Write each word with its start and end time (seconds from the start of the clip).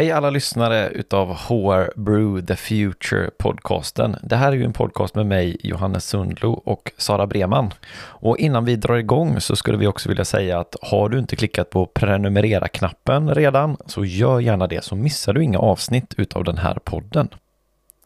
Hej 0.00 0.12
alla 0.12 0.30
lyssnare 0.30 0.88
utav 0.88 1.34
HR 1.34 2.00
Brew 2.00 2.46
The 2.46 2.56
Future 2.56 3.30
podcasten. 3.38 4.16
Det 4.22 4.36
här 4.36 4.52
är 4.52 4.56
ju 4.56 4.64
en 4.64 4.72
podcast 4.72 5.14
med 5.14 5.26
mig, 5.26 5.56
Johannes 5.62 6.04
Sundlo 6.04 6.52
och 6.52 6.92
Sara 6.96 7.26
Breman. 7.26 7.70
Och 7.96 8.38
innan 8.38 8.64
vi 8.64 8.76
drar 8.76 8.96
igång 8.96 9.40
så 9.40 9.56
skulle 9.56 9.78
vi 9.78 9.86
också 9.86 10.08
vilja 10.08 10.24
säga 10.24 10.60
att 10.60 10.76
har 10.82 11.08
du 11.08 11.18
inte 11.18 11.36
klickat 11.36 11.70
på 11.70 11.86
prenumerera-knappen 11.86 13.34
redan 13.34 13.76
så 13.86 14.04
gör 14.04 14.40
gärna 14.40 14.66
det 14.66 14.84
så 14.84 14.96
missar 14.96 15.32
du 15.32 15.44
inga 15.44 15.58
avsnitt 15.58 16.14
utav 16.16 16.44
den 16.44 16.58
här 16.58 16.74
podden. 16.84 17.28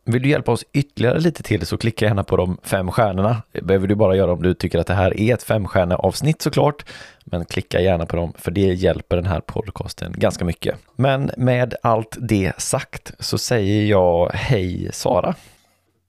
Vill 0.06 0.22
du 0.22 0.28
hjälpa 0.28 0.52
oss 0.52 0.64
ytterligare 0.72 1.20
lite 1.20 1.42
till 1.42 1.66
så 1.66 1.76
klicka 1.76 2.04
gärna 2.04 2.24
på 2.24 2.36
de 2.36 2.58
fem 2.62 2.90
stjärnorna. 2.90 3.42
Det 3.52 3.62
behöver 3.62 3.86
du 3.86 3.94
bara 3.94 4.16
göra 4.16 4.32
om 4.32 4.42
du 4.42 4.54
tycker 4.54 4.78
att 4.78 4.86
det 4.86 4.94
här 4.94 5.20
är 5.20 5.34
ett 5.34 5.42
femstjärneavsnitt 5.42 6.42
såklart. 6.42 6.84
Men 7.24 7.44
klicka 7.44 7.80
gärna 7.80 8.06
på 8.06 8.16
dem 8.16 8.32
för 8.38 8.50
det 8.50 8.60
hjälper 8.60 9.16
den 9.16 9.26
här 9.26 9.40
podcasten 9.40 10.12
ganska 10.16 10.44
mycket. 10.44 10.76
Men 10.96 11.30
med 11.36 11.74
allt 11.82 12.16
det 12.20 12.52
sagt 12.58 13.12
så 13.18 13.38
säger 13.38 13.84
jag 13.84 14.30
hej 14.34 14.90
Sara. 14.92 15.34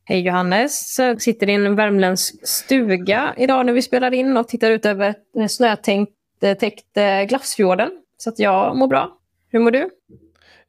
Hej 0.06 0.22
Johannes, 0.22 1.00
jag 1.00 1.22
sitter 1.22 1.50
i 1.50 1.54
en 1.54 1.76
värmländsk 1.76 2.48
stuga 2.48 3.34
idag 3.38 3.66
när 3.66 3.74
vi 3.74 3.82
spelar 3.82 4.14
in 4.14 4.38
och 4.38 4.48
tittar 4.48 4.72
ut 4.72 4.86
över 4.86 5.16
snötäckt 5.48 6.86
Glafsfjorden. 7.30 7.92
Så 8.18 8.30
att 8.30 8.40
jag 8.40 8.78
mår 8.78 8.88
bra. 8.88 9.18
Hur 9.52 9.60
mår 9.60 9.72
du? 9.72 9.90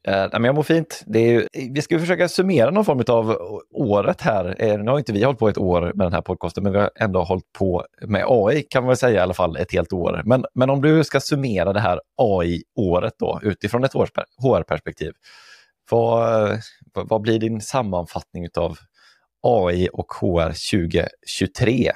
Eh, 0.07 0.27
men 0.31 0.43
jag 0.43 0.55
mår 0.55 0.63
fint. 0.63 1.03
Det 1.05 1.35
är, 1.35 1.47
vi 1.73 1.81
ska 1.81 1.99
försöka 1.99 2.29
summera 2.29 2.71
någon 2.71 2.85
form 2.85 3.03
av 3.07 3.37
året 3.73 4.21
här. 4.21 4.55
Eh, 4.59 4.77
nu 4.79 4.91
har 4.91 4.97
inte 4.97 5.13
vi 5.13 5.23
hållit 5.23 5.39
på 5.39 5.49
ett 5.49 5.57
år 5.57 5.81
med 5.81 6.05
den 6.05 6.13
här 6.13 6.21
podcasten, 6.21 6.63
men 6.63 6.73
vi 6.73 6.79
har 6.79 6.91
ändå 6.95 7.23
hållit 7.23 7.53
på 7.53 7.85
med 8.01 8.25
AI 8.27 8.63
kan 8.69 8.83
man 8.83 8.87
väl 8.87 8.97
säga 8.97 9.19
i 9.19 9.23
alla 9.23 9.33
fall 9.33 9.57
ett 9.57 9.73
helt 9.73 9.93
år. 9.93 10.21
Men, 10.25 10.45
men 10.53 10.69
om 10.69 10.81
du 10.81 11.03
ska 11.03 11.19
summera 11.19 11.73
det 11.73 11.79
här 11.79 11.99
AI-året 12.17 13.13
då 13.19 13.39
utifrån 13.43 13.83
ett 13.83 13.93
HR-perspektiv, 14.43 15.11
vad, 15.91 16.59
vad 16.93 17.21
blir 17.21 17.39
din 17.39 17.61
sammanfattning 17.61 18.47
av 18.57 18.77
AI 19.43 19.89
och 19.93 20.13
HR 20.13 20.49
2023? 20.71 21.91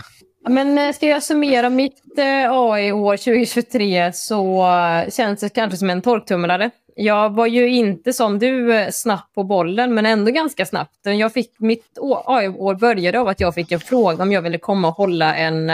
Men 0.49 0.77
eh, 0.77 0.93
ska 0.93 1.07
jag 1.07 1.23
summera 1.23 1.69
mitt 1.69 2.17
eh, 2.17 2.51
AI-år 2.51 3.17
2023 3.17 4.11
så 4.13 4.67
eh, 4.67 5.09
känns 5.09 5.39
det 5.39 5.49
kanske 5.49 5.77
som 5.77 5.89
en 5.89 6.01
torktumlare. 6.01 6.69
Jag 6.95 7.29
var 7.29 7.47
ju 7.47 7.69
inte 7.69 8.13
som 8.13 8.39
du 8.39 8.87
snabb 8.91 9.33
på 9.35 9.43
bollen, 9.43 9.93
men 9.93 10.05
ändå 10.05 10.31
ganska 10.31 10.65
snabbt. 10.65 10.97
Jag 11.03 11.33
fick, 11.33 11.59
mitt 11.59 11.97
AI-år 12.25 12.75
började 12.75 13.19
av 13.19 13.27
att 13.27 13.39
jag 13.39 13.55
fick 13.55 13.71
en 13.71 13.79
fråga 13.79 14.23
om 14.23 14.31
jag 14.31 14.41
ville 14.41 14.57
komma 14.57 14.87
och 14.87 14.93
hålla 14.93 15.35
en, 15.35 15.69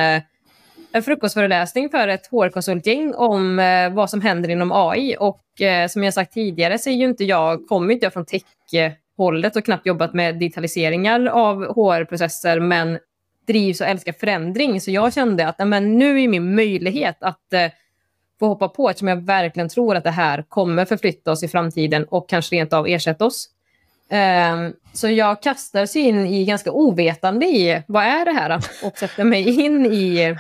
en 0.92 1.04
frukostföreläsning 1.06 1.90
för 1.90 2.08
ett 2.08 2.28
HR-konsultgäng 2.28 3.14
om 3.14 3.58
vad 3.94 4.10
som 4.10 4.22
händer 4.22 4.50
inom 4.50 4.72
AI. 4.72 5.16
Och 5.20 5.44
som 5.90 6.04
jag 6.04 6.14
sagt 6.14 6.34
tidigare 6.34 6.78
så 6.78 6.90
är 6.90 6.94
ju 6.94 7.06
inte 7.06 7.24
jag, 7.24 7.68
kommer 7.68 7.94
inte 7.94 8.06
jag 8.06 8.14
från 8.14 8.26
tech-hållet 8.26 9.56
och 9.56 9.66
knappt 9.66 9.86
jobbat 9.86 10.14
med 10.14 10.40
digitaliseringar 10.40 11.26
av 11.26 11.64
HR-processer, 11.76 12.60
men 12.60 13.00
drivs 13.48 13.82
och 13.82 13.88
älskar 13.88 14.12
förändring. 14.12 14.82
Så 14.82 14.92
jag 14.92 15.14
kände 15.14 15.48
att 15.48 15.68
men, 15.68 15.98
nu 15.98 16.22
är 16.24 16.28
min 16.28 16.56
möjlighet 16.56 17.18
att 17.24 17.54
eh, 17.54 17.72
få 18.40 18.48
hoppa 18.48 18.68
på 18.68 18.90
eftersom 18.90 19.08
jag 19.08 19.26
verkligen 19.26 19.70
tror 19.70 19.96
att 19.96 20.04
det 20.04 20.12
här 20.12 20.42
kommer 20.50 20.86
förflytta 20.86 21.32
oss 21.32 21.44
i 21.44 21.48
framtiden 21.48 22.04
och 22.04 22.30
kanske 22.30 22.56
rent 22.56 22.74
av 22.74 22.88
ersätta 22.88 23.26
oss. 23.26 23.50
Um, 24.10 24.74
så 24.94 25.10
jag 25.10 25.42
kastades 25.42 25.96
in 25.96 26.26
i 26.26 26.46
ganska 26.46 26.72
ovetande 26.72 27.46
i 27.46 27.84
vad 27.88 28.04
är 28.04 28.26
det 28.26 28.32
här 28.32 28.62
och 28.84 28.98
sätter 28.98 29.24
mig 29.24 29.66
in 29.66 29.86
i, 29.86 30.36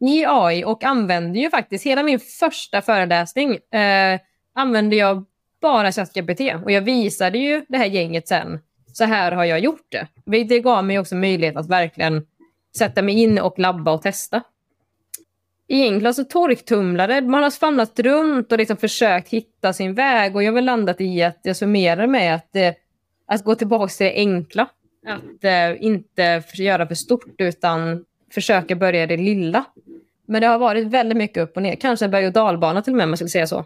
i 0.00 0.24
AI 0.26 0.64
och 0.64 0.84
använder 0.84 1.40
ju 1.40 1.50
faktiskt 1.50 1.86
hela 1.86 2.02
min 2.02 2.20
första 2.20 2.82
föreläsning 2.82 3.58
eh, 3.72 4.14
uh, 4.14 4.20
använde 4.54 4.96
jag 4.96 5.24
bara 5.62 5.92
ChatGPT 5.92 6.40
och 6.64 6.72
jag 6.72 6.82
visade 6.82 7.38
ju 7.38 7.64
det 7.68 7.78
här 7.78 7.86
gänget 7.86 8.28
sen. 8.28 8.58
Så 8.92 9.04
här 9.04 9.32
har 9.32 9.44
jag 9.44 9.60
gjort 9.60 9.86
det. 9.88 10.06
Det 10.44 10.60
gav 10.60 10.84
mig 10.84 10.98
också 10.98 11.14
möjlighet 11.14 11.56
att 11.56 11.68
verkligen 11.68 12.26
sätta 12.76 13.02
mig 13.02 13.22
in 13.22 13.38
och 13.38 13.58
labba 13.58 13.92
och 13.92 14.02
testa 14.02 14.42
egentligen 15.68 16.14
så 16.14 16.24
torktumlare. 16.24 17.20
Man 17.20 17.42
har 17.42 17.50
famlat 17.50 17.98
runt 17.98 18.52
och 18.52 18.58
liksom 18.58 18.76
försökt 18.76 19.28
hitta 19.28 19.72
sin 19.72 19.94
väg 19.94 20.36
och 20.36 20.42
jag 20.42 20.50
har 20.50 20.54
väl 20.54 20.64
landat 20.64 21.00
i 21.00 21.22
att 21.22 21.38
jag 21.42 21.56
summerar 21.56 22.06
med 22.06 22.34
att, 22.34 22.56
eh, 22.56 22.72
att 23.26 23.44
gå 23.44 23.54
tillbaka 23.54 23.88
till 23.88 24.06
det 24.06 24.14
enkla. 24.14 24.68
Att 25.06 25.44
eh, 25.44 25.84
inte 25.84 26.42
göra 26.54 26.86
för 26.86 26.94
stort 26.94 27.34
utan 27.38 28.04
försöka 28.34 28.76
börja 28.76 29.06
det 29.06 29.16
lilla. 29.16 29.64
Men 30.26 30.40
det 30.40 30.46
har 30.46 30.58
varit 30.58 30.86
väldigt 30.86 31.18
mycket 31.18 31.42
upp 31.42 31.56
och 31.56 31.62
ner. 31.62 31.74
Kanske 31.74 32.04
en 32.04 32.10
berg 32.10 32.26
och 32.26 32.32
dalbana 32.32 32.82
till 32.82 32.92
och 32.92 32.96
med 32.96 33.04
om 33.04 33.10
man 33.10 33.16
skulle 33.16 33.28
säga 33.28 33.46
så. 33.46 33.64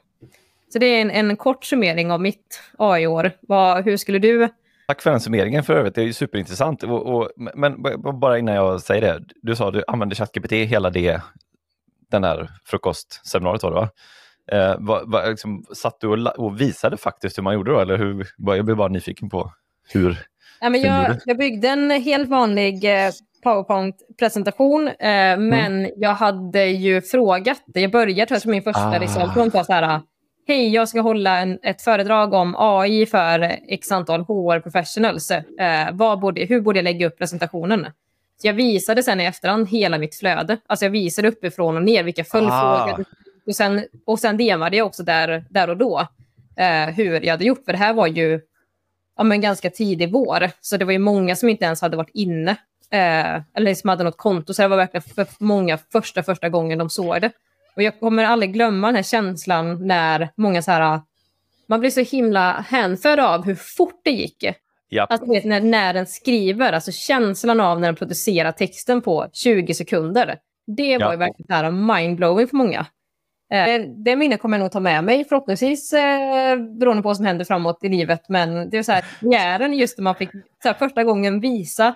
Så 0.72 0.78
det 0.78 0.87
är 0.87 1.00
en, 1.00 1.10
en 1.10 1.37
kort 1.37 1.65
summering 1.65 2.12
av 2.12 2.21
mitt 2.21 2.60
AI-år. 2.78 3.32
hur 3.82 3.97
skulle 3.97 4.19
du 4.19 4.49
Tack 4.92 5.03
för 5.03 5.10
den 5.10 5.20
summeringen 5.20 5.64
för 5.64 5.75
övrigt, 5.75 5.94
det 5.94 6.00
är 6.00 6.04
ju 6.04 6.12
superintressant. 6.12 6.82
Och, 6.82 7.06
och, 7.06 7.30
men 7.36 7.82
bara 8.20 8.38
innan 8.38 8.54
jag 8.54 8.80
säger 8.80 9.00
det, 9.03 9.25
du 9.42 9.56
sa 9.56 9.69
att 9.69 9.75
du 9.75 9.84
använder 9.86 10.16
ChatGPT 10.16 10.53
hela 10.53 10.91
det 10.91 11.20
den 12.10 12.25
här 12.25 12.50
frukostseminariet 12.64 13.62
var 13.62 13.70
det 13.70 13.76
va? 13.76 13.88
Eh, 14.52 14.76
var, 14.78 15.02
var, 15.06 15.31
liksom, 15.31 15.64
satt 15.75 16.00
du 16.00 16.08
och, 16.08 16.38
och, 16.38 16.60
visade 16.60 16.97
faktiskt 16.97 17.38
hur 17.38 17.42
man 17.42 17.54
gjorde 17.54 17.72
då? 17.72 17.81
Eller 17.81 17.98
hur, 17.98 18.26
jag 18.36 18.64
blev 18.64 18.76
bara 18.76 18.88
nyfiken 18.88 19.31
på 19.31 19.52
hur. 19.92 20.26
Ja, 20.60 20.70
men 20.70 20.81
jag, 20.81 21.16
jag 21.25 21.38
byggde 21.38 21.69
en 21.69 21.91
helt 21.91 22.28
vanlig 22.28 22.84
eh, 22.84 23.10
PowerPoint-presentation, 23.42 24.88
eh, 24.88 24.94
mm. 24.98 25.48
men 25.48 25.91
jag 25.97 26.14
hade 26.14 26.64
ju 26.64 27.02
frågat, 27.02 27.62
jag 27.66 27.91
började 27.91 28.26
tror 28.26 28.41
jag, 28.44 28.50
min 28.50 28.62
första 28.62 28.88
ah. 28.88 28.98
liksom, 28.98 29.50
så 29.64 29.72
här, 29.72 30.00
hej, 30.47 30.69
jag 30.69 30.88
ska 30.88 31.00
hålla 31.00 31.38
en, 31.38 31.58
ett 31.62 31.82
föredrag 31.82 32.32
om 32.32 32.54
AI 32.58 33.06
för 33.06 33.58
x 33.69 33.92
antal 33.92 34.20
HR 34.20 34.60
professionals. 34.60 35.30
Eh, 35.30 35.88
vad 35.92 36.20
borde, 36.20 36.44
hur 36.44 36.60
borde 36.60 36.78
jag 36.78 36.84
lägga 36.84 37.06
upp 37.06 37.19
presentationen? 37.19 37.86
jag 38.42 38.54
visade 38.54 39.02
sen 39.02 39.20
i 39.20 39.25
efterhand 39.25 39.69
hela 39.69 39.98
mitt 39.98 40.14
flöde. 40.14 40.58
Alltså 40.66 40.84
jag 40.84 40.91
visade 40.91 41.28
uppifrån 41.28 41.76
och 41.76 41.82
ner 41.82 42.04
vilka 42.04 42.25
följdfrågor. 42.25 43.00
Ah. 43.00 43.04
Och 43.47 43.56
sen, 43.56 43.84
och 44.06 44.19
sen 44.19 44.36
DMade 44.36 44.76
jag 44.76 44.86
också 44.86 45.02
där, 45.02 45.44
där 45.50 45.70
och 45.70 45.76
då 45.76 46.06
eh, 46.56 46.86
hur 46.94 47.20
jag 47.20 47.31
hade 47.31 47.44
gjort. 47.44 47.64
För 47.64 47.72
det 47.72 47.78
här 47.78 47.92
var 47.92 48.06
ju 48.06 48.41
ja, 49.16 49.25
men 49.25 49.41
ganska 49.41 49.70
tidig 49.70 50.12
vår. 50.12 50.50
Så 50.60 50.76
det 50.76 50.84
var 50.84 50.92
ju 50.92 50.98
många 50.98 51.36
som 51.36 51.48
inte 51.48 51.64
ens 51.64 51.81
hade 51.81 51.97
varit 51.97 52.10
inne. 52.14 52.50
Eh, 52.91 53.42
eller 53.54 53.75
som 53.75 53.91
hade 53.91 54.04
något 54.04 54.16
konto. 54.16 54.54
Så 54.54 54.62
det 54.62 54.69
var 54.69 54.76
verkligen 54.76 55.02
för 55.02 55.26
många 55.38 55.78
första, 55.78 56.22
första 56.22 56.48
gången 56.48 56.78
de 56.78 56.91
såg 56.91 57.20
det. 57.20 57.31
Och 57.77 57.83
jag 57.83 58.00
kommer 58.00 58.25
aldrig 58.25 58.53
glömma 58.53 58.87
den 58.87 58.97
här 58.97 59.03
känslan 59.03 59.87
när 59.87 60.28
många 60.37 60.62
så 60.62 60.71
här... 60.71 61.00
Man 61.66 61.81
blir 61.81 61.91
så 61.91 62.00
himla 62.00 62.53
hänförd 62.53 63.19
av 63.21 63.44
hur 63.44 63.55
fort 63.55 64.00
det 64.05 64.10
gick. 64.10 64.44
Yep. 64.44 65.10
Alltså, 65.10 65.33
vet, 65.33 65.44
när, 65.44 65.60
när 65.60 65.94
den 65.94 66.06
skriver, 66.06 66.72
alltså 66.72 66.93
känslan 66.93 67.61
av 67.61 67.81
när 67.81 67.88
den 67.88 67.97
producerar 67.97 68.53
texten 68.53 69.00
på 69.00 69.28
20 69.32 69.75
sekunder. 69.75 70.38
Det 70.66 70.99
var 70.99 71.05
yep. 71.05 71.12
ju 71.12 71.16
verkligen 71.16 71.87
mindblowing 71.87 72.49
för 72.49 72.56
många. 72.56 72.87
Eh, 73.53 73.81
det 74.05 74.16
minnet 74.16 74.41
kommer 74.41 74.56
jag 74.56 74.65
nog 74.65 74.72
ta 74.72 74.81
med 74.81 75.05
mig 75.05 75.25
förhoppningsvis 75.25 75.93
eh, 75.93 76.56
beroende 76.56 77.03
på 77.03 77.09
vad 77.09 77.16
som 77.16 77.27
händer 77.27 77.44
framåt 77.44 77.84
i 77.84 77.88
livet. 77.88 78.28
Men 78.28 78.71
det 78.71 78.78
är 78.78 78.82
så 78.82 78.93
här, 78.93 79.69
just 79.75 79.99
när 79.99 80.03
man 80.03 80.15
fick 80.15 80.31
så 80.62 80.69
här, 80.69 80.75
första 80.75 81.05
gången 81.05 81.41
visa 81.41 81.94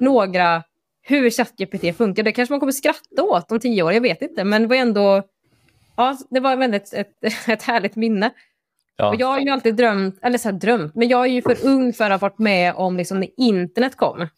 några 0.00 0.62
hur 1.08 1.30
ChatGPT 1.30 1.96
funkar. 1.96 2.22
Det 2.22 2.32
kanske 2.32 2.52
man 2.52 2.60
kommer 2.60 2.72
skratta 2.72 3.22
åt 3.22 3.52
om 3.52 3.60
tio 3.60 3.82
år, 3.82 3.92
jag 3.92 4.00
vet 4.00 4.22
inte. 4.22 4.44
Men 4.44 4.62
det 4.62 4.68
var 4.68 4.76
ändå, 4.76 5.22
ja, 5.96 6.18
det 6.30 6.40
var 6.40 6.56
väldigt 6.56 6.92
ett, 6.92 7.24
ett 7.48 7.62
härligt 7.62 7.96
minne. 7.96 8.30
Ja. 8.96 9.08
Och 9.08 9.20
jag 9.20 9.26
har 9.26 9.40
ju 9.40 9.50
alltid 9.50 9.76
drömt, 9.76 10.18
eller 10.22 10.38
så 10.38 10.48
här, 10.48 10.56
drömt, 10.56 10.94
men 10.94 11.08
jag 11.08 11.20
är 11.20 11.30
ju 11.30 11.42
för 11.42 11.66
ung 11.66 11.92
för 11.92 12.04
att 12.04 12.20
ha 12.20 12.28
varit 12.28 12.38
med 12.38 12.74
om 12.74 12.96
liksom, 12.96 13.20
när 13.20 13.28
internet 13.36 13.96
kom. 13.96 14.28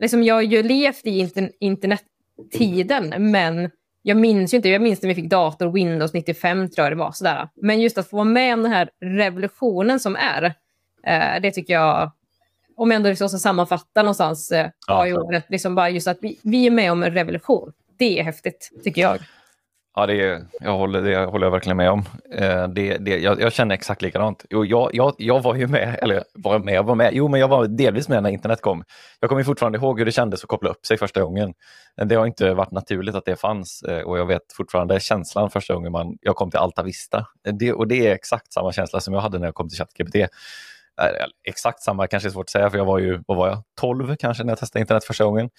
Liksom, 0.00 0.22
jag 0.22 0.34
har 0.34 0.42
ju 0.42 0.62
levt 0.62 1.06
i 1.06 1.18
inter 1.18 1.50
internettiden, 1.60 3.30
men 3.30 3.70
jag 4.02 4.16
minns 4.16 4.54
ju 4.54 4.56
inte. 4.56 4.68
Jag 4.68 4.82
minns 4.82 5.02
när 5.02 5.08
vi 5.08 5.14
fick 5.14 5.30
dator, 5.30 5.72
Windows 5.72 6.12
95 6.12 6.70
tror 6.70 6.84
jag 6.84 6.92
det 6.92 6.96
var. 6.96 7.12
Sådär. 7.12 7.48
Men 7.54 7.80
just 7.80 7.98
att 7.98 8.10
få 8.10 8.16
vara 8.16 8.24
med 8.24 8.54
om 8.54 8.62
den 8.62 8.72
här 8.72 8.90
revolutionen 9.00 10.00
som 10.00 10.16
är, 10.16 10.44
eh, 11.06 11.40
det 11.42 11.50
tycker 11.50 11.74
jag, 11.74 12.12
om 12.76 12.90
jag 12.90 12.96
ändå 12.96 13.08
liksom 13.08 13.28
ska 13.28 13.38
sammanfatta 13.38 14.02
någonstans 14.02 14.52
eh, 14.52 14.70
ja, 14.86 15.06
i 15.06 15.12
året, 15.12 15.44
liksom 15.48 15.74
bara 15.74 15.90
just 15.90 16.08
att 16.08 16.18
vi, 16.20 16.38
vi 16.42 16.66
är 16.66 16.70
med 16.70 16.92
om 16.92 17.02
en 17.02 17.14
revolution. 17.14 17.72
Det 17.98 18.20
är 18.20 18.24
häftigt, 18.24 18.70
tycker 18.84 19.02
jag. 19.02 19.18
Ja, 19.96 20.06
det, 20.06 20.46
jag 20.60 20.78
håller, 20.78 21.02
det 21.02 21.24
håller 21.24 21.46
jag 21.46 21.50
verkligen 21.50 21.76
med 21.76 21.90
om. 21.90 22.04
Eh, 22.32 22.68
det, 22.68 22.98
det, 22.98 23.18
jag, 23.18 23.40
jag, 23.40 23.52
känner 23.52 23.74
exakt 23.74 24.02
likadant. 24.02 24.44
Jo, 24.50 24.64
jag, 24.64 24.90
jag, 24.92 25.14
jag 25.18 25.42
var 25.42 25.54
ju 25.54 25.66
med, 25.66 25.98
eller 26.02 26.24
var 26.34 26.58
med, 26.58 26.84
var 26.84 26.94
med, 26.94 27.10
jo 27.14 27.28
men 27.28 27.40
jag 27.40 27.48
var 27.48 27.66
delvis 27.66 28.08
med 28.08 28.22
när 28.22 28.30
internet 28.30 28.60
kom. 28.60 28.84
Jag 29.20 29.30
kommer 29.30 29.44
fortfarande 29.44 29.78
ihåg 29.78 29.98
hur 29.98 30.06
det 30.06 30.12
kändes 30.12 30.42
att 30.42 30.48
koppla 30.48 30.70
upp 30.70 30.86
sig 30.86 30.98
första 30.98 31.22
gången. 31.22 31.54
Det 32.04 32.14
har 32.14 32.26
inte 32.26 32.54
varit 32.54 32.70
naturligt 32.70 33.14
att 33.14 33.24
det 33.24 33.36
fanns 33.36 33.82
eh, 33.82 34.00
och 34.00 34.18
jag 34.18 34.26
vet 34.26 34.52
fortfarande 34.52 35.00
känslan 35.00 35.50
första 35.50 35.74
gången 35.74 35.92
man, 35.92 36.18
jag 36.20 36.36
kom 36.36 36.50
till 36.50 36.60
Alta 36.60 36.82
Vista. 36.82 37.26
Det, 37.58 37.72
och 37.72 37.88
det 37.88 38.06
är 38.06 38.14
exakt 38.14 38.52
samma 38.52 38.72
känsla 38.72 39.00
som 39.00 39.14
jag 39.14 39.20
hade 39.20 39.38
när 39.38 39.46
jag 39.46 39.54
kom 39.54 39.68
till 39.68 39.78
ChatGPT. 39.78 40.16
Äh, 41.00 41.26
exakt 41.48 41.82
samma 41.82 42.06
kanske 42.06 42.28
är 42.28 42.30
svårt 42.30 42.44
att 42.44 42.50
säga 42.50 42.70
för 42.70 42.78
jag 42.78 42.84
var 42.84 42.98
ju, 42.98 43.22
vad 43.26 43.36
var 43.36 43.48
jag, 43.48 43.62
12 43.80 44.16
kanske 44.16 44.44
när 44.44 44.50
jag 44.50 44.58
testade 44.58 44.80
internet 44.80 45.04
första 45.04 45.24
gången. 45.24 45.50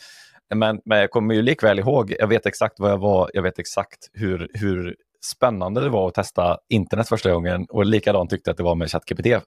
Men, 0.56 0.82
men 0.86 0.98
jag 1.00 1.12
kommer 1.12 1.36
ju 1.36 1.42
likväl 1.42 1.80
ihåg, 1.80 2.16
jag 2.20 2.28
vet 2.28 2.46
exakt 2.46 2.80
vad 2.80 2.92
jag 2.92 2.98
var, 2.98 3.32
jag 3.34 3.42
vet 3.42 3.60
exakt 3.60 4.10
hur, 4.14 4.52
hur 4.54 4.96
spännande 5.26 5.82
det 5.82 5.90
var 5.90 6.08
att 6.08 6.14
testa 6.14 6.58
internet 6.70 7.10
första 7.10 7.32
gången 7.32 7.66
och 7.70 7.86
likadant 7.86 8.30
tyckte 8.30 8.50
jag 8.50 8.54
att 8.54 8.58
det 8.58 8.64
var 8.64 8.76
med 8.76 8.92
ChatGPT. 8.92 9.26
Eh, 9.26 9.42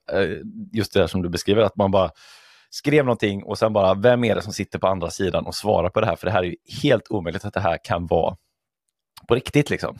just 0.73 0.93
det 0.93 0.99
där 0.99 1.07
som 1.07 1.21
du 1.21 1.29
beskriver, 1.29 1.61
att 1.61 1.75
man 1.75 1.91
bara 1.91 2.11
skrev 2.69 3.05
någonting 3.05 3.43
och 3.43 3.57
sen 3.57 3.73
bara, 3.73 3.93
vem 3.93 4.23
är 4.23 4.35
det 4.35 4.41
som 4.41 4.53
sitter 4.53 4.79
på 4.79 4.87
andra 4.87 5.09
sidan 5.09 5.45
och 5.45 5.55
svarar 5.55 5.89
på 5.89 6.01
det 6.01 6.07
här? 6.07 6.15
För 6.15 6.25
det 6.25 6.31
här 6.31 6.39
är 6.39 6.47
ju 6.47 6.55
helt 6.81 7.07
omöjligt 7.09 7.45
att 7.45 7.53
det 7.53 7.59
här 7.59 7.77
kan 7.83 8.07
vara 8.07 8.37
på 9.27 9.35
riktigt. 9.35 9.69
Liksom. 9.69 9.99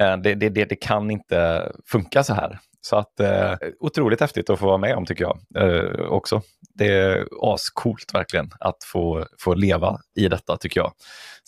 Eh, 0.00 0.16
det, 0.16 0.34
det, 0.34 0.48
det, 0.48 0.64
det 0.64 0.76
kan 0.76 1.10
inte 1.10 1.72
funka 1.86 2.24
så 2.24 2.34
här. 2.34 2.58
Så 2.80 2.96
att 2.96 3.20
eh, 3.20 3.54
otroligt 3.80 4.20
häftigt 4.20 4.50
att 4.50 4.58
få 4.58 4.66
vara 4.66 4.78
med 4.78 4.96
om 4.96 5.06
tycker 5.06 5.24
jag 5.24 5.38
eh, 5.56 6.00
också. 6.00 6.42
Det 6.74 6.86
är 6.86 7.28
ascoolt 7.42 8.14
verkligen 8.14 8.50
att 8.60 8.84
få, 8.84 9.26
få 9.38 9.54
leva 9.54 9.98
i 10.16 10.28
detta 10.28 10.56
tycker 10.56 10.80
jag. 10.80 10.92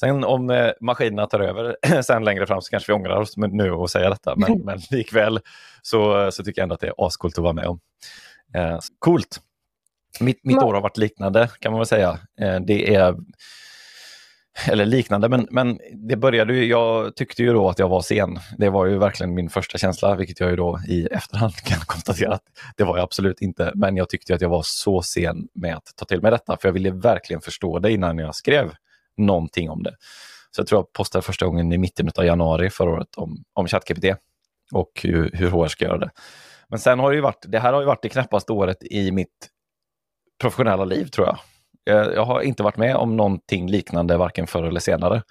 Sen 0.00 0.24
om 0.24 0.50
eh, 0.50 0.70
maskinerna 0.80 1.26
tar 1.26 1.40
över 1.40 1.76
sen 2.02 2.24
längre 2.24 2.46
fram 2.46 2.60
så 2.60 2.70
kanske 2.70 2.92
vi 2.92 2.96
ångrar 2.96 3.20
oss 3.20 3.36
nu 3.36 3.70
och 3.70 3.90
säga 3.90 4.10
detta. 4.10 4.36
Men, 4.36 4.58
men 4.64 4.78
likväl 4.90 5.40
så, 5.82 6.32
så 6.32 6.44
tycker 6.44 6.60
jag 6.60 6.62
ändå 6.62 6.74
att 6.74 6.80
det 6.80 6.86
är 6.86 7.06
ascoolt 7.06 7.38
att 7.38 7.44
vara 7.44 7.52
med 7.52 7.66
om. 7.66 7.80
Eh, 8.54 8.78
coolt! 8.98 9.40
Mitt, 10.20 10.44
mitt 10.44 10.62
år 10.62 10.74
har 10.74 10.80
varit 10.80 10.96
liknande 10.96 11.50
kan 11.60 11.72
man 11.72 11.78
väl 11.78 11.86
säga. 11.86 12.18
Eh, 12.40 12.60
det 12.60 12.94
är 12.94 13.16
eller 14.68 14.86
liknande, 14.86 15.28
men, 15.28 15.46
men 15.50 15.78
det 15.94 16.16
började 16.16 16.54
ju, 16.54 16.64
jag 16.64 17.16
tyckte 17.16 17.42
ju 17.42 17.52
då 17.52 17.68
att 17.68 17.78
jag 17.78 17.88
var 17.88 18.00
sen. 18.00 18.38
Det 18.58 18.70
var 18.70 18.86
ju 18.86 18.98
verkligen 18.98 19.34
min 19.34 19.50
första 19.50 19.78
känsla, 19.78 20.14
vilket 20.14 20.40
jag 20.40 20.50
ju 20.50 20.56
då 20.56 20.80
i 20.88 21.06
efterhand 21.06 21.54
kan 21.64 21.78
konstatera 21.78 22.34
att 22.34 22.44
det 22.76 22.84
var 22.84 22.96
jag 22.96 23.04
absolut 23.04 23.42
inte. 23.42 23.72
Men 23.74 23.96
jag 23.96 24.08
tyckte 24.08 24.34
att 24.34 24.40
jag 24.40 24.48
var 24.48 24.62
så 24.64 25.02
sen 25.02 25.48
med 25.54 25.76
att 25.76 25.92
ta 25.96 26.04
till 26.04 26.22
mig 26.22 26.30
detta, 26.30 26.56
för 26.56 26.68
jag 26.68 26.72
ville 26.72 26.90
verkligen 26.90 27.40
förstå 27.42 27.78
det 27.78 27.92
innan 27.92 28.18
jag 28.18 28.34
skrev 28.34 28.72
någonting 29.16 29.70
om 29.70 29.82
det. 29.82 29.96
Så 30.50 30.60
jag 30.60 30.66
tror 30.66 30.78
jag 30.78 30.92
postade 30.92 31.22
första 31.22 31.46
gången 31.46 31.72
i 31.72 31.78
mitten 31.78 32.10
av 32.16 32.24
januari 32.24 32.70
förra 32.70 32.90
året 32.90 33.14
om, 33.16 33.44
om 33.52 33.68
ChatGPT 33.68 34.04
och 34.72 35.00
hur, 35.02 35.30
hur 35.32 35.50
HR 35.50 35.66
ska 35.66 35.84
göra 35.84 35.98
det. 35.98 36.10
Men 36.68 36.78
sen 36.78 36.98
har 36.98 37.10
det 37.10 37.16
ju 37.16 37.22
varit, 37.22 37.44
det 37.48 37.58
här 37.58 37.72
har 37.72 37.80
ju 37.80 37.86
varit 37.86 38.02
det 38.02 38.08
knappaste 38.08 38.52
året 38.52 38.82
i 38.82 39.12
mitt 39.12 39.48
professionella 40.40 40.84
liv 40.84 41.06
tror 41.06 41.26
jag. 41.26 41.38
Eh, 41.90 41.94
jag, 41.94 42.24
har 42.24 42.40
inte 42.40 42.62
varit 42.62 42.76
med 42.76 42.96
om 42.96 43.16
någonting 43.16 43.70
liknande 43.70 44.16
varken 44.16 44.46
förr 44.46 44.64
eller 44.64 44.80
senare. 44.80 45.22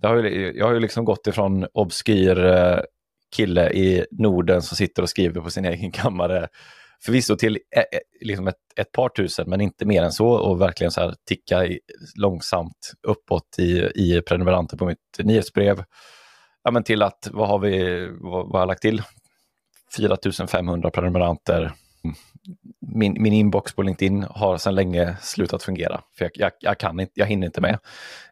Jag 0.00 0.08
har 0.08 0.16
ju, 0.16 0.52
jag 0.56 0.66
har 0.66 0.74
ju 0.74 0.80
liksom 0.80 1.04
gått 1.04 1.26
ifrån 1.26 1.66
obskyr 1.72 2.44
eh, 2.44 2.78
kille 3.36 3.70
i 3.70 4.06
Norden 4.10 4.62
som 4.62 4.76
sitter 4.76 5.02
och 5.02 5.10
skriver 5.10 5.40
på 5.40 5.50
sin 5.50 5.64
egen 5.64 5.92
kammare 5.92 6.48
förvisso 7.04 7.36
till 7.36 7.58
eh, 7.76 7.98
liksom 8.20 8.48
ett, 8.48 8.56
ett 8.76 8.92
par 8.92 9.08
tusen, 9.08 9.50
men 9.50 9.60
inte 9.60 9.84
mer 9.84 10.02
än 10.02 10.12
så 10.12 10.28
och 10.28 10.60
verkligen 10.60 10.90
så 10.90 11.00
här 11.00 11.14
ticka 11.28 11.64
i, 11.66 11.80
långsamt 12.16 12.92
uppåt 13.02 13.58
i, 13.58 13.90
i 13.94 14.22
prenumeranter 14.22 14.76
på 14.76 14.86
mitt 14.86 14.98
nyhetsbrev. 15.18 15.84
Ja, 16.62 16.70
men 16.70 16.82
till 16.82 17.02
att, 17.02 17.28
vad 17.32 17.48
har 17.48 17.58
vi, 17.58 18.06
vad, 18.20 18.44
vad 18.44 18.52
har 18.52 18.60
jag 18.60 18.68
lagt 18.68 18.82
till? 18.82 19.02
4500 19.96 20.90
prenumeranter, 20.90 21.72
mm 22.04 22.16
min, 22.80 23.22
min 23.22 23.32
inbox 23.32 23.72
på 23.74 23.82
LinkedIn 23.82 24.22
har 24.30 24.58
sedan 24.58 24.74
länge 24.74 25.16
slutat 25.20 25.62
fungera. 25.62 26.00
För 26.18 26.24
jag, 26.24 26.30
jag, 26.34 26.52
jag, 26.60 26.78
kan 26.78 27.00
inte, 27.00 27.12
jag 27.14 27.26
hinner 27.26 27.46
inte 27.46 27.60
med. 27.60 27.78